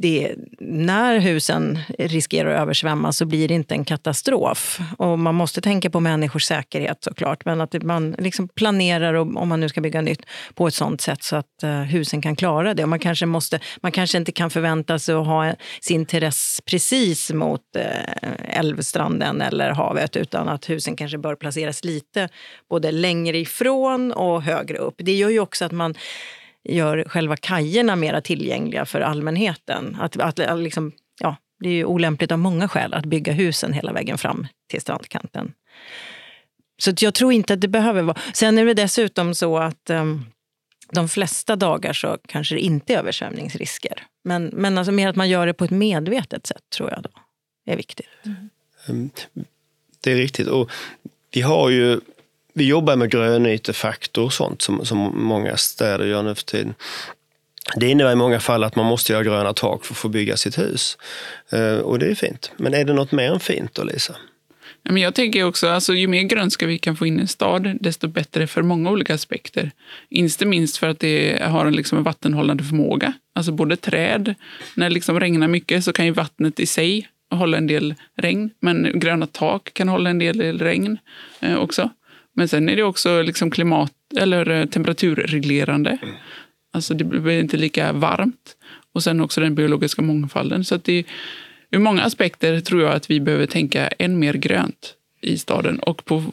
[0.00, 4.80] det, när husen riskerar att översvämmas så blir det inte en katastrof.
[4.98, 7.44] Och man måste tänka på människors säkerhet såklart.
[7.44, 10.20] Men att man liksom planerar, om man nu ska bygga nytt,
[10.54, 12.82] på ett sånt sätt så att uh, husen kan klara det.
[12.82, 17.32] Och man, kanske måste, man kanske inte kan förvänta sig att ha sin terrass precis
[17.32, 22.28] mot uh, älvstranden eller havet utan att husen kanske bör placeras lite
[22.70, 24.94] både längre ifrån och högre upp.
[24.98, 25.94] Det gör ju också att man
[26.68, 29.96] gör själva kajerna mer tillgängliga för allmänheten.
[30.00, 33.92] Att, att, liksom, ja, det är ju olämpligt av många skäl att bygga husen hela
[33.92, 35.52] vägen fram till strandkanten.
[36.78, 38.16] Så jag tror inte att det behöver vara...
[38.33, 40.26] Sen är det dessutom så att um,
[40.92, 44.07] de flesta dagar så kanske det inte är översvämningsrisker.
[44.24, 47.11] Men, men alltså mer att man gör det på ett medvetet sätt tror jag då
[47.72, 48.07] är viktigt.
[48.88, 49.11] Mm.
[50.00, 50.46] Det är riktigt.
[50.46, 50.70] Och
[51.31, 52.00] vi har ju
[52.59, 56.75] vi jobbar med grönytefaktor och sånt som, som många städer gör nu för tiden.
[57.77, 60.37] Det innebär i många fall att man måste göra gröna tak för att få bygga
[60.37, 60.99] sitt hus.
[61.53, 62.53] Eh, och det är fint.
[62.57, 64.16] Men är det något mer än fint då, Lisa?
[64.83, 67.79] Men jag tänker också, alltså, ju mer grönska vi kan få in i en stad,
[67.81, 69.71] desto bättre för många olika aspekter.
[70.09, 73.12] Inte minst för att det har en, liksom, en vattenhållande förmåga.
[73.35, 74.35] Alltså både träd,
[74.75, 78.51] när det liksom regnar mycket så kan ju vattnet i sig hålla en del regn.
[78.61, 80.99] Men gröna tak kan hålla en del regn
[81.40, 81.90] eh, också.
[82.38, 85.98] Men sen är det också liksom klimat eller eh, temperaturreglerande.
[86.72, 88.57] Alltså det blir inte lika varmt.
[88.92, 90.64] Och sen också den biologiska mångfalden.
[90.64, 91.05] Så att det,
[91.70, 96.05] ur många aspekter tror jag att vi behöver tänka än mer grönt i staden och
[96.05, 96.24] på,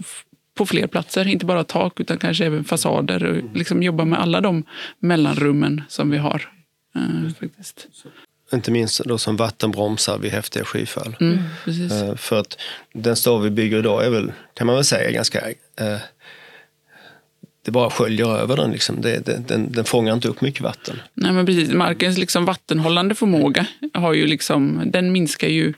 [0.57, 1.27] på fler platser.
[1.27, 4.63] Inte bara tak utan kanske även fasader och liksom jobba med alla de
[4.99, 6.49] mellanrummen som vi har.
[6.95, 7.87] Eh, faktiskt.
[8.55, 11.15] Inte minst då som vattenbromsar vid häftiga skyfall.
[11.19, 11.39] Mm,
[11.91, 12.57] eh, för att
[12.93, 15.97] den stad vi bygger idag är väl, kan man väl säga, ganska eh,
[17.65, 18.71] det bara sköljer över den.
[18.71, 19.01] Liksom.
[19.01, 20.95] Det, det, den, den fångar inte upp mycket vatten.
[21.13, 21.73] Nej, men precis.
[21.73, 25.73] Markens liksom vattenhållande förmåga har ju liksom, den minskar ju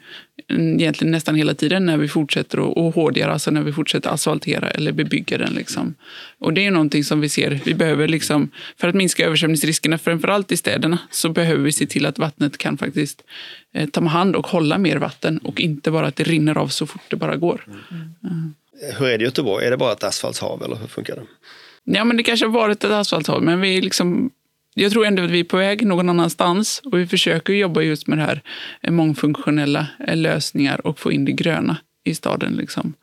[0.47, 4.69] egentligen nästan hela tiden när vi fortsätter att och hårdgöra, alltså när vi fortsätter asfaltera
[4.69, 5.53] eller bebygga den.
[5.53, 5.95] Liksom.
[6.39, 7.59] Och det är någonting som vi ser.
[7.65, 12.05] Vi behöver liksom, för att minska översvämningsriskerna, framförallt i städerna, så behöver vi se till
[12.05, 13.23] att vattnet kan faktiskt
[13.73, 16.87] eh, ta hand och hålla mer vatten och inte bara att det rinner av så
[16.87, 17.65] fort det bara går.
[17.67, 18.13] Mm.
[18.23, 18.53] Mm.
[18.99, 19.65] Hur är det i Göteborg?
[19.65, 21.21] Är det bara ett asfaltshav eller hur funkar det?
[21.89, 24.29] Ja, men det kanske har varit ett asfalthål men vi liksom,
[24.75, 28.07] jag tror ändå att vi är på väg någon annanstans och vi försöker jobba just
[28.07, 28.41] med det här
[28.91, 32.53] mångfunktionella lösningar och få in det gröna i staden.
[32.53, 32.93] Liksom.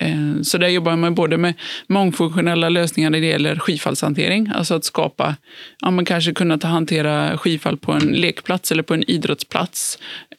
[0.00, 1.54] Eh, så där jobbar man både med
[1.86, 5.36] mångfunktionella lösningar när det gäller skifallshantering, alltså att skapa,
[5.80, 9.98] ja, man kanske kunna ta hantera skifall på en lekplats eller på en idrottsplats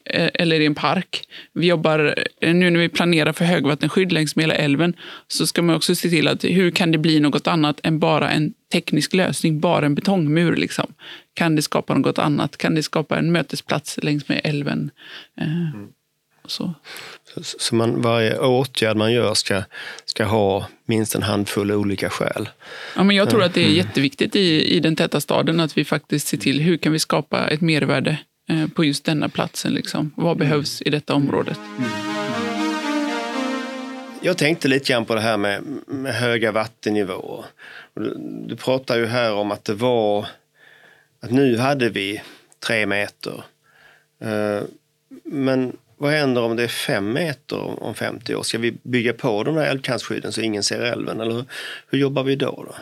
[0.10, 1.24] eh, eller i en park.
[1.54, 4.94] Vi jobbar, eh, nu när vi planerar för högvattenskydd längs med hela älven,
[5.28, 8.32] så ska man också se till att hur kan det bli något annat än bara
[8.32, 10.56] en teknisk lösning, bara en betongmur?
[10.56, 10.94] Liksom?
[11.34, 12.58] Kan det skapa något annat?
[12.58, 14.92] Kan det skapa en mötesplats längs med älven?
[15.42, 15.90] Mm.
[16.48, 16.74] Så.
[17.42, 19.64] Så man, varje åtgärd man gör ska,
[20.06, 22.50] ska ha minst en handfull olika skäl.
[22.96, 23.78] Ja, men jag tror att det är mm.
[23.78, 27.48] jätteviktigt i, i den täta staden att vi faktiskt ser till hur kan vi skapa
[27.48, 28.18] ett mervärde
[28.50, 29.74] eh, på just denna platsen.
[29.74, 30.12] Liksom.
[30.16, 31.60] Vad behövs i detta området?
[34.22, 37.46] Jag tänkte lite grann på det här med, med höga vattennivåer.
[37.94, 38.16] Du,
[38.48, 40.28] du pratar ju här om att det var
[41.20, 42.22] att nu hade vi
[42.60, 43.44] tre meter.
[44.22, 44.62] Eh,
[45.24, 48.44] men vad händer om det är fem meter om 50 år?
[48.44, 51.22] Ska vi bygga på de där älvkantsskydden så ingen ser älven?
[51.22, 51.46] Eller
[51.90, 52.64] hur jobbar vi då?
[52.68, 52.76] då?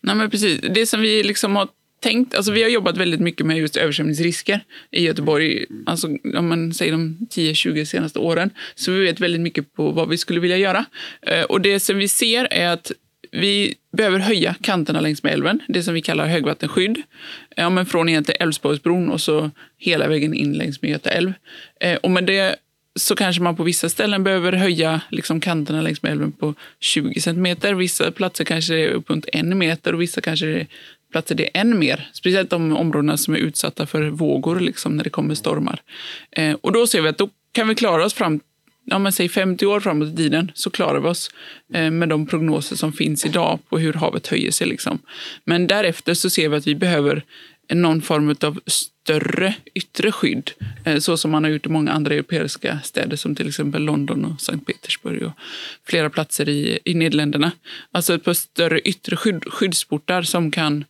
[0.00, 0.60] Nej, men precis.
[0.60, 1.68] Det som vi liksom har
[2.00, 6.74] tänkt, alltså vi har jobbat väldigt mycket med just översvämningsrisker i Göteborg, alltså om man
[6.74, 8.50] säger de 10-20 senaste åren.
[8.74, 10.84] Så vi vet väldigt mycket på vad vi skulle vilja göra.
[11.22, 12.92] Eh, och det som vi ser är att
[13.30, 17.02] vi behöver höja kanterna längs med älven, det som vi kallar högvattenskydd.
[17.56, 21.32] Ja, men från egentligen Älvsborgsbron och så hela vägen in längs med Göta älv.
[21.80, 22.56] Eh, och med det
[22.94, 27.20] så kanske man på vissa ställen behöver höja liksom kanterna längs med älven på 20
[27.20, 27.74] centimeter.
[27.74, 30.66] Vissa platser kanske det är uppåt en meter och vissa kanske är
[31.12, 32.10] platser det är än mer.
[32.12, 35.82] Speciellt de områdena som är utsatta för vågor liksom, när det kommer stormar.
[36.30, 38.40] Eh, och då ser vi att då kan vi klara oss fram
[38.90, 41.30] ja, men säg 50 år framåt i tiden så klarar vi oss
[41.74, 44.66] eh, med de prognoser som finns idag på hur havet höjer sig.
[44.66, 44.98] Liksom.
[45.44, 47.22] Men därefter så ser vi att vi behöver
[47.74, 50.50] någon form av större yttre skydd,
[50.84, 54.24] eh, så som man har gjort i många andra europeiska städer som till exempel London
[54.24, 55.32] och Sankt Petersburg och
[55.86, 57.52] flera platser i, i Nederländerna.
[57.92, 60.84] Alltså ett par större yttre skydd, skyddsportar som kan,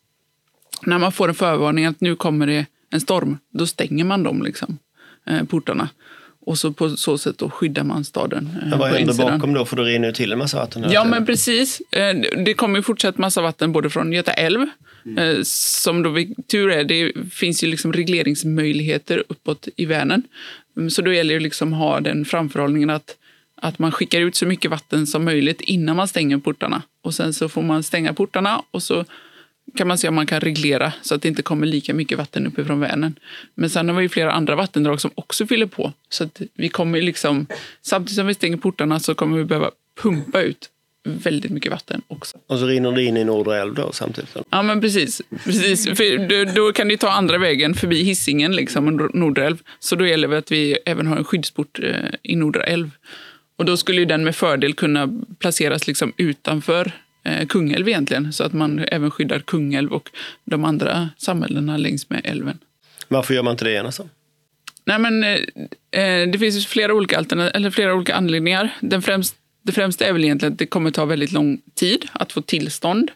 [0.83, 4.43] när man får en förvarning att nu kommer det en storm, då stänger man de
[4.43, 4.79] liksom,
[5.27, 5.89] eh, portarna.
[6.49, 8.51] Och så på så sätt då skyddar man staden.
[8.63, 9.65] Eh, men vad händer bakom då?
[9.65, 10.87] För då rinner ju till en massa vatten.
[10.91, 11.81] Ja, men precis.
[11.81, 14.67] Eh, det kommer ju fortsatt massa vatten både från Göta älv,
[15.05, 15.19] mm.
[15.19, 16.17] Eh, som då
[16.51, 20.23] tur är, det finns ju liksom regleringsmöjligheter uppåt i Vänern.
[20.77, 23.17] Mm, så då gäller det liksom att ha den framförhållningen att,
[23.63, 26.83] att man skickar ut så mycket vatten som möjligt innan man stänger portarna.
[27.03, 29.05] Och sen så får man stänga portarna och så
[29.79, 32.47] kan man se om man kan reglera så att det inte kommer lika mycket vatten
[32.47, 33.15] uppifrån Vänern.
[33.55, 35.93] Men sen har vi flera andra vattendrag som också fyller på.
[36.09, 37.47] Så att vi kommer liksom,
[37.83, 39.71] samtidigt som vi stänger portarna så kommer vi behöva
[40.03, 40.71] pumpa ut
[41.05, 42.39] väldigt mycket vatten också.
[42.47, 44.37] Och så rinner det in i Nordre älv då samtidigt?
[44.51, 45.23] Ja, men precis.
[45.45, 45.87] precis.
[45.87, 49.59] För då, då kan det ta andra vägen förbi Hisingen liksom, och Nordre älv.
[49.79, 52.91] Så då gäller det att vi även har en skyddsport eh, i Nordre älv.
[53.57, 56.93] Och då skulle den med fördel kunna placeras liksom utanför
[57.49, 60.11] Kungälv egentligen, så att man även skyddar Kungälv och
[60.45, 62.59] de andra samhällena längs med älven.
[63.09, 64.09] Varför gör man inte det ena så?
[64.85, 65.39] Nej, men, eh,
[65.91, 68.75] eh det finns flera olika, eller flera olika anledningar.
[68.81, 72.33] Den främst, det främsta är väl egentligen att det kommer ta väldigt lång tid att
[72.33, 73.11] få tillstånd,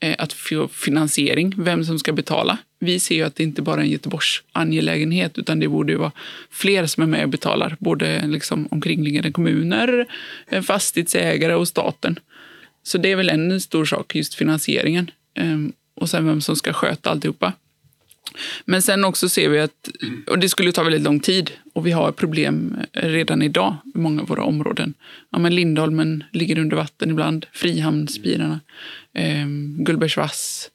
[0.00, 2.58] eh, att få finansiering, vem som ska betala.
[2.80, 6.12] Vi ser ju att det inte bara är en Göteborgs angelägenhet utan det borde vara
[6.50, 7.76] fler som är med och betalar.
[7.78, 10.06] Både liksom omkringliggande kommuner,
[10.48, 12.18] eh, fastighetsägare och staten.
[12.88, 15.10] Så det är väl en stor sak, just finansieringen.
[15.34, 17.52] Ehm, och sen vem som ska sköta alltihopa.
[18.64, 19.88] Men sen också ser vi att,
[20.26, 24.22] och det skulle ta väldigt lång tid och vi har problem redan idag i många
[24.22, 24.94] av våra områden.
[25.30, 28.60] Ja, men Lindholmen ligger under vatten ibland, Frihamnspirarna,
[29.14, 29.46] eh,
[29.78, 30.70] Gullbergsvass,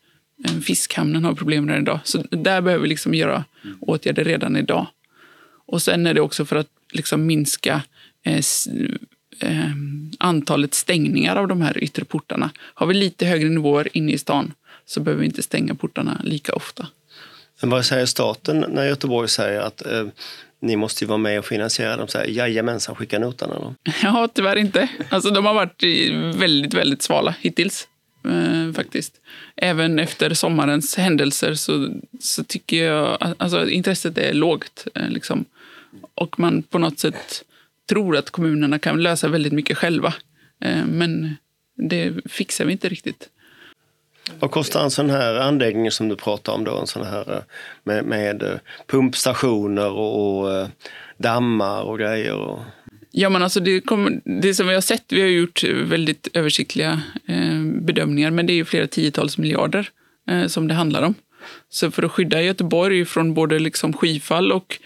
[0.45, 1.99] eh, Fiskhamnen har problem redan idag.
[2.03, 3.45] Så där behöver vi liksom göra
[3.79, 4.87] åtgärder redan idag.
[5.65, 7.81] Och sen är det också för att liksom minska
[8.23, 8.41] eh,
[9.43, 9.69] eh,
[10.19, 12.49] antalet stängningar av de här yttre portarna.
[12.57, 14.53] Har vi lite högre nivåer inne i stan
[14.85, 16.87] så behöver vi inte stänga portarna lika ofta.
[17.61, 20.07] Men vad säger staten när Göteborg säger att eh,
[20.59, 22.07] ni måste ju vara med och finansiera dem?
[22.27, 23.75] Jajamensan, skicka notan eller?
[24.03, 24.89] Ja, tyvärr inte.
[25.09, 25.83] Alltså, de har varit
[26.39, 27.87] väldigt, väldigt svala hittills.
[28.25, 29.13] Eh, faktiskt.
[29.55, 34.87] Även efter sommarens händelser så, så tycker jag att alltså, intresset är lågt.
[34.95, 35.45] Eh, liksom.
[36.15, 37.43] Och man på något sätt
[37.89, 40.13] tror att kommunerna kan lösa väldigt mycket själva.
[40.61, 41.35] Eh, men
[41.89, 43.29] det fixar vi inte riktigt.
[44.39, 46.79] Vad kostar en sån här anläggning som du pratar om då?
[46.79, 47.41] En sån här eh,
[47.83, 50.67] med, med eh, pumpstationer och, och
[51.17, 52.35] dammar och grejer?
[52.35, 52.59] Och...
[53.11, 57.01] Ja, men alltså det, kom, det som vi har sett, vi har gjort väldigt översiktliga
[57.81, 59.89] bedömningar, men det är ju flera tiotals miljarder
[60.47, 61.15] som det handlar om.
[61.69, 64.79] Så för att skydda Göteborg från både liksom skyfall och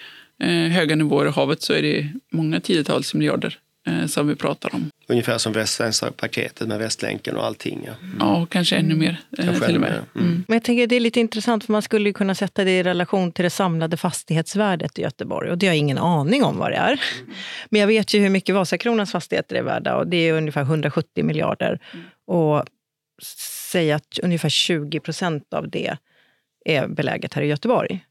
[0.72, 3.60] höga nivåer i havet så är det många tiotals miljarder
[4.08, 4.92] som vi pratar om.
[5.08, 7.84] Ungefär som Västsvenska paketet med Västlänken och allting.
[7.86, 8.18] Ja, mm.
[8.20, 9.22] ja kanske ännu mer.
[9.38, 9.90] Eh, kanske till ännu mer.
[9.90, 10.28] Mm.
[10.28, 10.44] Mm.
[10.48, 13.32] Men jag tänker det är lite intressant för man skulle kunna sätta det i relation
[13.32, 15.52] till det samlade fastighetsvärdet i Göteborg.
[15.52, 17.02] Och det har jag ingen aning om vad det är.
[17.70, 21.24] Men jag vet ju hur mycket Vasakronans fastigheter är värda och det är ungefär 170
[21.26, 21.80] miljarder.
[22.28, 22.66] Och
[23.72, 25.98] säga att ungefär 20 procent av det
[26.66, 28.06] är beläget här i Göteborg.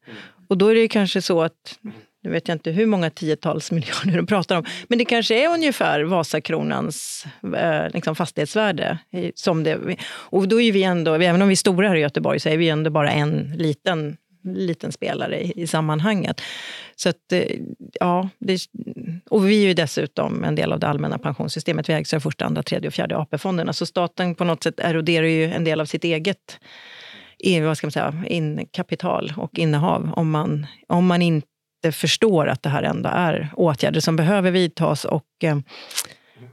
[0.48, 1.78] Och då är det kanske så att
[2.26, 5.48] nu vet jag inte hur många tiotals miljarder de pratar om, men det kanske är
[5.48, 8.98] ungefär Vasakronans eh, liksom fastighetsvärde.
[9.34, 12.40] Som det, och då är vi ändå, även om vi är stora här i Göteborg,
[12.40, 16.40] så är vi ändå bara en liten liten spelare i, i sammanhanget.
[16.96, 17.42] Så att, eh,
[18.00, 18.60] ja, det,
[19.30, 21.88] och vi är ju dessutom en del av det allmänna pensionssystemet.
[21.88, 23.72] Vi ägs av första, andra, tredje och fjärde AP-fonderna.
[23.72, 26.58] Så staten på något sätt eroderar ju en del av sitt eget
[27.62, 31.48] vad ska man säga, in, kapital och innehav om man, om man inte
[31.92, 35.58] förstår att det här ändå är åtgärder som behöver vidtas och eh,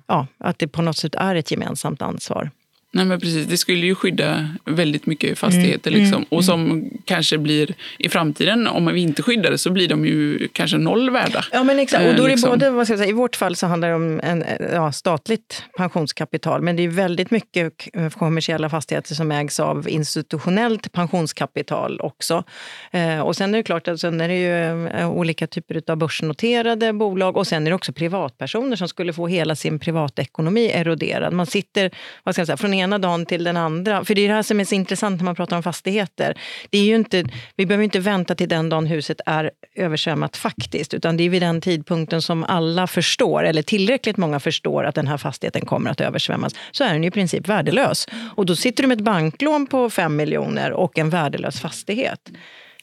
[0.08, 2.52] ja, att det på något sätt är ett gemensamt ansvar.
[2.96, 3.46] Nej, men precis.
[3.46, 5.92] Det skulle ju skydda väldigt mycket fastigheter.
[5.92, 6.04] Mm.
[6.04, 6.18] Liksom.
[6.18, 6.28] Mm.
[6.30, 6.90] Och som mm.
[7.06, 11.10] kanske blir i framtiden, om vi inte skyddar det, så blir de ju kanske noll
[11.10, 11.46] värda.
[11.52, 12.06] Ja, men exakt.
[12.06, 12.50] Och då är det liksom.
[12.50, 15.64] både, vad ska jag säga, I vårt fall så handlar det om en, ja, statligt
[15.78, 17.74] pensionskapital, men det är väldigt mycket
[18.14, 22.44] kommersiella fastigheter som ägs av institutionellt pensionskapital också.
[22.92, 25.98] Eh, och sen är det klart att sen är det ju eh, olika typer av
[25.98, 31.34] börsnoterade bolag och sen är det också privatpersoner som skulle få hela sin privatekonomi eroderad.
[31.34, 31.92] Man sitter,
[32.24, 34.06] vad ska jag säga, från ena dagen till den andra.
[34.06, 36.38] För det är det här som är så intressant när man pratar om fastigheter.
[36.70, 37.24] Det är ju inte,
[37.56, 41.42] vi behöver inte vänta till den dagen huset är översvämmat faktiskt, utan det är vid
[41.42, 46.02] den tidpunkten som alla förstår, eller tillräckligt många förstår att den här fastigheten kommer att
[46.02, 48.08] översvämmas, så är den i princip värdelös.
[48.36, 52.20] Och då sitter du med ett banklån på 5 miljoner och en värdelös fastighet.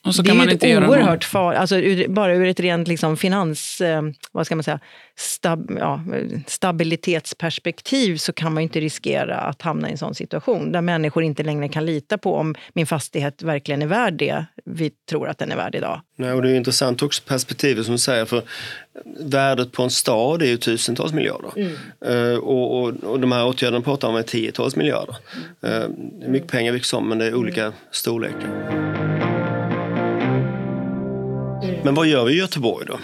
[0.07, 2.89] Och så det kan man inte göra oerhört far, alltså ur, bara ur ett rent
[2.89, 4.81] liksom finans, eh, vad ska man säga,
[5.17, 6.05] stab, ja,
[6.47, 11.43] stabilitetsperspektiv så kan man inte riskera att hamna i en sån situation där människor inte
[11.43, 15.53] längre kan lita på om min fastighet verkligen är värd det vi tror att den
[15.53, 16.01] är värd idag.
[16.17, 18.43] Nej, och det är intressant också perspektivet som du säger, för
[19.21, 21.51] värdet på en stad är ju tusentals miljarder.
[21.57, 21.73] Mm.
[22.09, 25.17] Uh, och, och, och, de här åtgärderna pratar om är tiotals miljarder.
[25.65, 25.71] Uh,
[26.21, 27.75] det är mycket pengar vilket som, men det är olika mm.
[27.91, 29.30] storlekar.
[31.85, 32.99] Men vad gör vi i Göteborg då?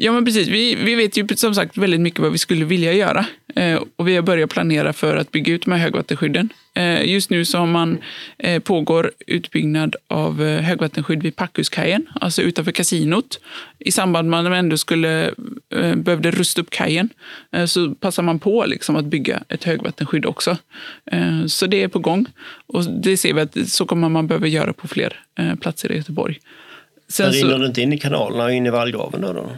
[0.00, 0.48] Ja, men precis.
[0.48, 3.26] Vi, vi vet ju som sagt väldigt mycket vad vi skulle vilja göra.
[3.54, 6.48] Eh, och vi har börjat planera för att bygga ut de här högvattenskydden.
[6.74, 7.98] Eh, just nu så har man,
[8.38, 13.40] eh, pågår utbyggnad av eh, högvattenskydd vid Packhuskajen, alltså utanför kasinot.
[13.78, 15.30] I samband med att man ändå skulle,
[15.74, 17.08] eh, behövde rusta upp kajen
[17.52, 20.56] eh, så passar man på liksom att bygga ett högvattenskydd också.
[21.12, 22.26] Eh, så det är på gång.
[22.66, 25.96] Och det ser vi att så kommer man behöva göra på fler eh, platser i
[25.96, 26.38] Göteborg.
[27.12, 29.32] Sen rinner så, det inte in i kanalerna och in i vallgraven då?
[29.32, 29.50] då?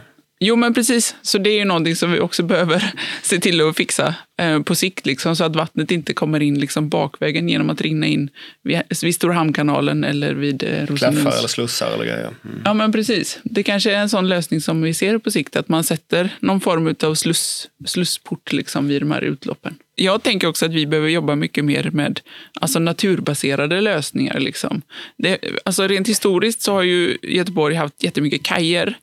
[0.43, 1.15] Jo, men precis.
[1.21, 4.75] Så det är ju någonting som vi också behöver se till att fixa eh, på
[4.75, 8.29] sikt, liksom, så att vattnet inte kommer in liksom, bakvägen genom att rinna in
[8.63, 11.01] vid, vid Stora hamnkanalen eller vid eh, Rosenlunds.
[11.21, 12.29] Klaffar eller slussar eller grejer.
[12.45, 12.61] Mm.
[12.65, 13.39] Ja, men precis.
[13.43, 16.61] Det kanske är en sån lösning som vi ser på sikt, att man sätter någon
[16.61, 19.75] form av sluss, slussport liksom, vid de här utloppen.
[20.03, 22.19] Jag tänker också att vi behöver jobba mycket mer med
[22.53, 24.39] alltså, naturbaserade lösningar.
[24.39, 24.81] Liksom.
[25.17, 28.97] Det, alltså, rent historiskt så har ju Göteborg haft jättemycket kajer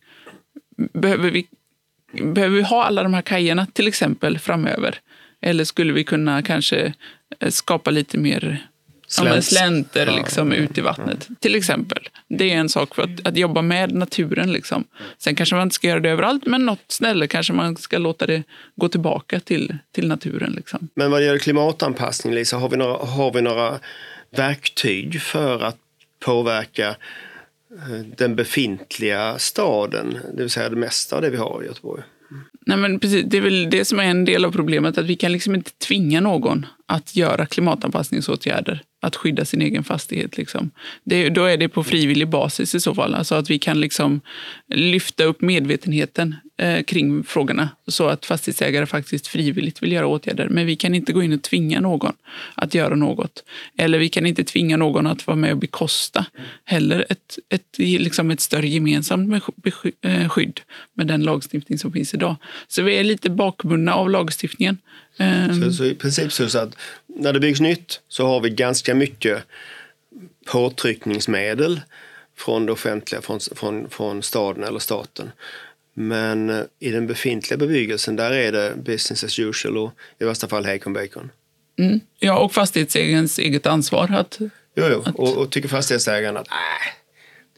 [0.92, 1.46] behöver vi,
[2.22, 5.00] behöver vi ha alla de här kajerna till exempel framöver?
[5.40, 6.92] Eller skulle vi kunna kanske
[7.40, 8.68] eh, skapa lite mer
[9.18, 12.08] Ja, slänter liksom, ut i vattnet, till exempel.
[12.28, 14.52] Det är en sak för att, att jobba med naturen.
[14.52, 14.84] Liksom.
[15.18, 18.26] Sen kanske man inte ska göra det överallt, men något ställe kanske man ska låta
[18.26, 18.42] det
[18.76, 20.52] gå tillbaka till, till naturen.
[20.52, 20.88] Liksom.
[20.94, 23.78] Men vad gäller klimatanpassning, Lisa, har vi, några, har vi några
[24.30, 25.76] verktyg för att
[26.24, 26.96] påverka
[28.16, 32.02] den befintliga staden, det vill säga det mesta av det vi har i Göteborg.
[32.66, 35.16] Nej, men precis, det är väl det som är en del av problemet, att vi
[35.16, 40.36] kan liksom inte tvinga någon att göra klimatanpassningsåtgärder att skydda sin egen fastighet.
[40.36, 40.70] Liksom.
[41.04, 43.14] Det, då är det på frivillig basis i så fall.
[43.14, 44.20] Alltså att vi kan liksom
[44.68, 50.48] lyfta upp medvetenheten eh, kring frågorna så att fastighetsägare faktiskt frivilligt vill göra åtgärder.
[50.48, 52.12] Men vi kan inte gå in och tvinga någon
[52.54, 53.44] att göra något.
[53.78, 56.26] Eller vi kan inte tvinga någon att vara med och bekosta
[56.64, 59.44] heller ett, ett, liksom ett större gemensamt
[60.00, 60.60] eh, skydd
[60.94, 62.36] med den lagstiftning som finns idag.
[62.68, 64.78] Så vi är lite bakbundna av lagstiftningen.
[65.16, 65.62] Ehm.
[65.62, 69.44] Så, så i princip så att när det byggs nytt så har vi ganska mycket
[70.46, 71.80] påtryckningsmedel
[72.36, 75.30] från det offentliga, från, från, från staden eller staten.
[76.00, 80.48] Men eh, i den befintliga bebyggelsen där är det business as usual och i värsta
[80.48, 81.30] fall hejkon bacon.
[81.78, 82.00] Mm.
[82.18, 84.36] Ja, och fastighetsägarens eget ansvar att...
[84.40, 85.02] Jo, jo.
[85.04, 85.14] Att...
[85.14, 86.92] Och, och tycker fastighetsägaren att nej,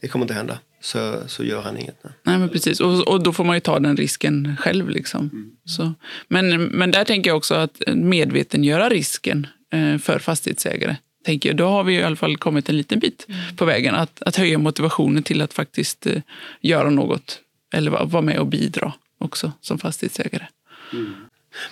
[0.01, 2.03] det kommer inte hända så, så gör han inget.
[2.03, 2.79] Nej, nej men precis.
[2.79, 4.89] Och, och då får man ju ta den risken själv.
[4.89, 5.29] Liksom.
[5.33, 5.51] Mm.
[5.65, 5.93] Så,
[6.27, 10.95] men, men där tänker jag också att medvetengöra risken eh, för fastighetsägare.
[11.25, 13.55] Tänker jag, då har vi i alla fall kommit en liten bit mm.
[13.55, 13.95] på vägen.
[13.95, 16.21] Att, att höja motivationen till att faktiskt eh,
[16.61, 17.39] göra något.
[17.71, 20.45] Eller vara med och bidra också som fastighetsägare.
[20.93, 21.13] Mm.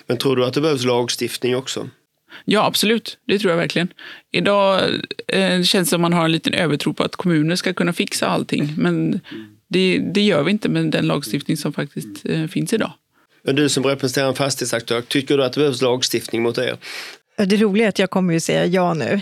[0.06, 1.88] Men tror du att det behövs lagstiftning också?
[2.44, 3.18] Ja, absolut.
[3.26, 3.92] Det tror jag verkligen.
[4.32, 4.82] Idag
[5.26, 8.26] eh, känns det som man har en liten övertro på att kommuner ska kunna fixa
[8.26, 8.74] allting.
[8.76, 9.20] Men
[9.68, 12.92] det, det gör vi inte med den lagstiftning som faktiskt eh, finns idag.
[13.42, 16.76] Men du som representerar en fastighetsaktör, tycker du att det behövs lagstiftning mot er?
[17.36, 19.04] Det roliga är att jag kommer ju säga ja nu.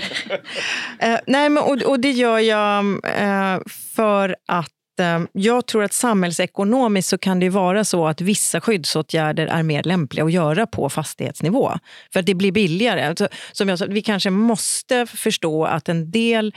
[0.99, 3.61] eh, nej, men, och, och, det gör jag eh,
[3.95, 9.47] för att Eh, jag tror att samhällsekonomiskt så kan det vara så att vissa skyddsåtgärder
[9.47, 11.73] är mer lämpliga att göra på fastighetsnivå.
[12.13, 13.07] För att det blir billigare.
[13.07, 16.55] Alltså, som jag sa, vi kanske måste förstå att en del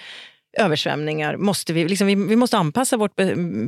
[0.57, 3.15] översvämningar måste vi, liksom, vi, vi, måste anpassa vårt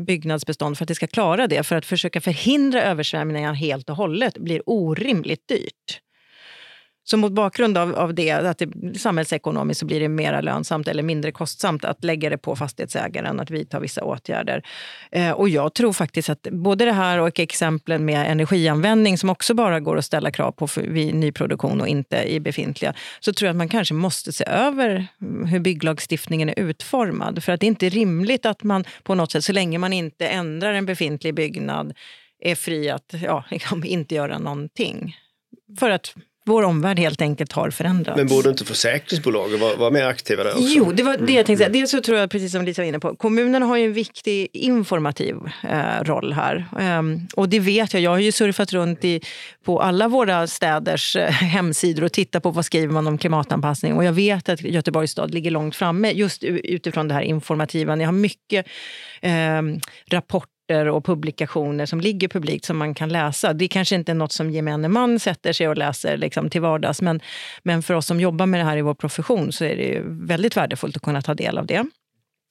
[0.05, 1.63] byggnadsbestånd för att det ska klara det.
[1.63, 5.99] För att försöka förhindra översvämningar helt och hållet blir orimligt dyrt.
[7.04, 11.04] Så mot bakgrund av, av det, att det, samhällsekonomiskt så blir det mer lönsamt eller
[11.04, 14.64] mindre kostsamt att lägga det på fastighetsägaren att vidta vissa åtgärder.
[15.12, 19.54] Eh, och jag tror faktiskt att både det här och exemplen med energianvändning som också
[19.54, 23.47] bara går att ställa krav på för, vid nyproduktion och inte i befintliga, så tror
[23.47, 25.08] jag att man kanske måste se över
[25.45, 27.43] hur bygglagstiftningen är utformad.
[27.43, 30.28] För att det är inte rimligt att man på något sätt, så länge man inte
[30.28, 31.93] ändrar en befintlig byggnad,
[32.39, 35.16] är fri att ja, liksom inte göra någonting.
[35.80, 36.16] För att
[36.46, 38.18] vår omvärld helt enkelt har förändrats.
[38.18, 40.64] Men borde inte försäkringsbolagen vara, vara mer aktiva där också?
[40.68, 41.70] Jo, det var det jag tänkte säga.
[41.70, 44.48] Dels så tror jag, precis som Lisa var inne på, kommunerna har ju en viktig
[44.54, 45.36] informativ
[45.70, 46.66] eh, roll här.
[47.00, 48.04] Um, och det vet jag.
[48.04, 49.22] Jag har ju surfat runt i,
[49.66, 53.94] på alla våra städers eh, hemsidor och tittat på vad skriver man om klimatanpassning.
[53.94, 57.96] Och jag vet att Göteborgs stad ligger långt framme just utifrån det här informativa.
[57.96, 58.68] Ni har mycket
[59.22, 59.32] eh,
[60.10, 63.53] rapporter rapporter och publikationer som ligger publikt som man kan läsa.
[63.53, 67.01] Det kanske inte är något som gemene man sätter sig och läser liksom, till vardags
[67.01, 67.21] men,
[67.63, 70.57] men för oss som jobbar med det här i vår profession så är det väldigt
[70.57, 71.86] värdefullt att kunna ta del av det.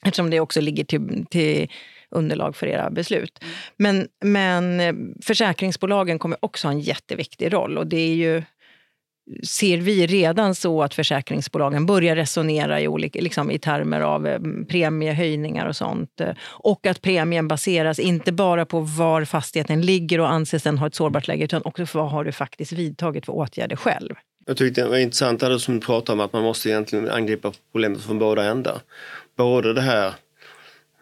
[0.04, 1.68] Eftersom det också ligger till, till
[2.10, 3.44] underlag för era beslut.
[3.78, 7.78] Men, men försäkringsbolagen kommer också ha en jätteviktig roll.
[7.78, 8.42] Och det är ju
[9.44, 14.40] ser vi redan så att försäkringsbolagen börjar resonera i, olika, liksom i termer av eh,
[14.68, 16.20] premiehöjningar och sånt.
[16.44, 20.94] Och att premien baseras inte bara på var fastigheten ligger och anses den ha ett
[20.94, 24.14] sårbart läge utan också för vad har du faktiskt vidtagit för åtgärder själv.
[24.46, 27.52] Jag tyckte det var intressant det som du pratade om att man måste egentligen angripa
[27.72, 28.80] problemet från båda ändar.
[29.36, 30.14] Både det här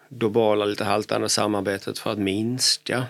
[0.09, 3.03] globala lite haltande samarbetet för att minska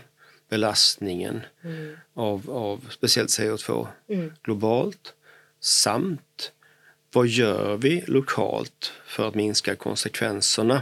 [0.52, 1.98] belastningen mm.
[2.14, 4.34] av, av speciellt CO2 mm.
[4.44, 5.14] globalt
[5.60, 6.52] samt
[7.14, 10.82] vad gör vi lokalt för att minska konsekvenserna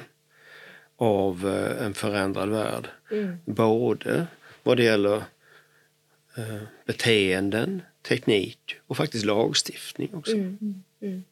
[0.98, 2.90] av eh, en förändrad värld?
[3.12, 3.38] Mm.
[3.46, 4.28] Både
[4.64, 5.24] vad det gäller
[6.38, 10.34] eh, beteenden, teknik och faktiskt lagstiftning också.
[10.34, 10.84] Mm.
[11.02, 11.24] Mm.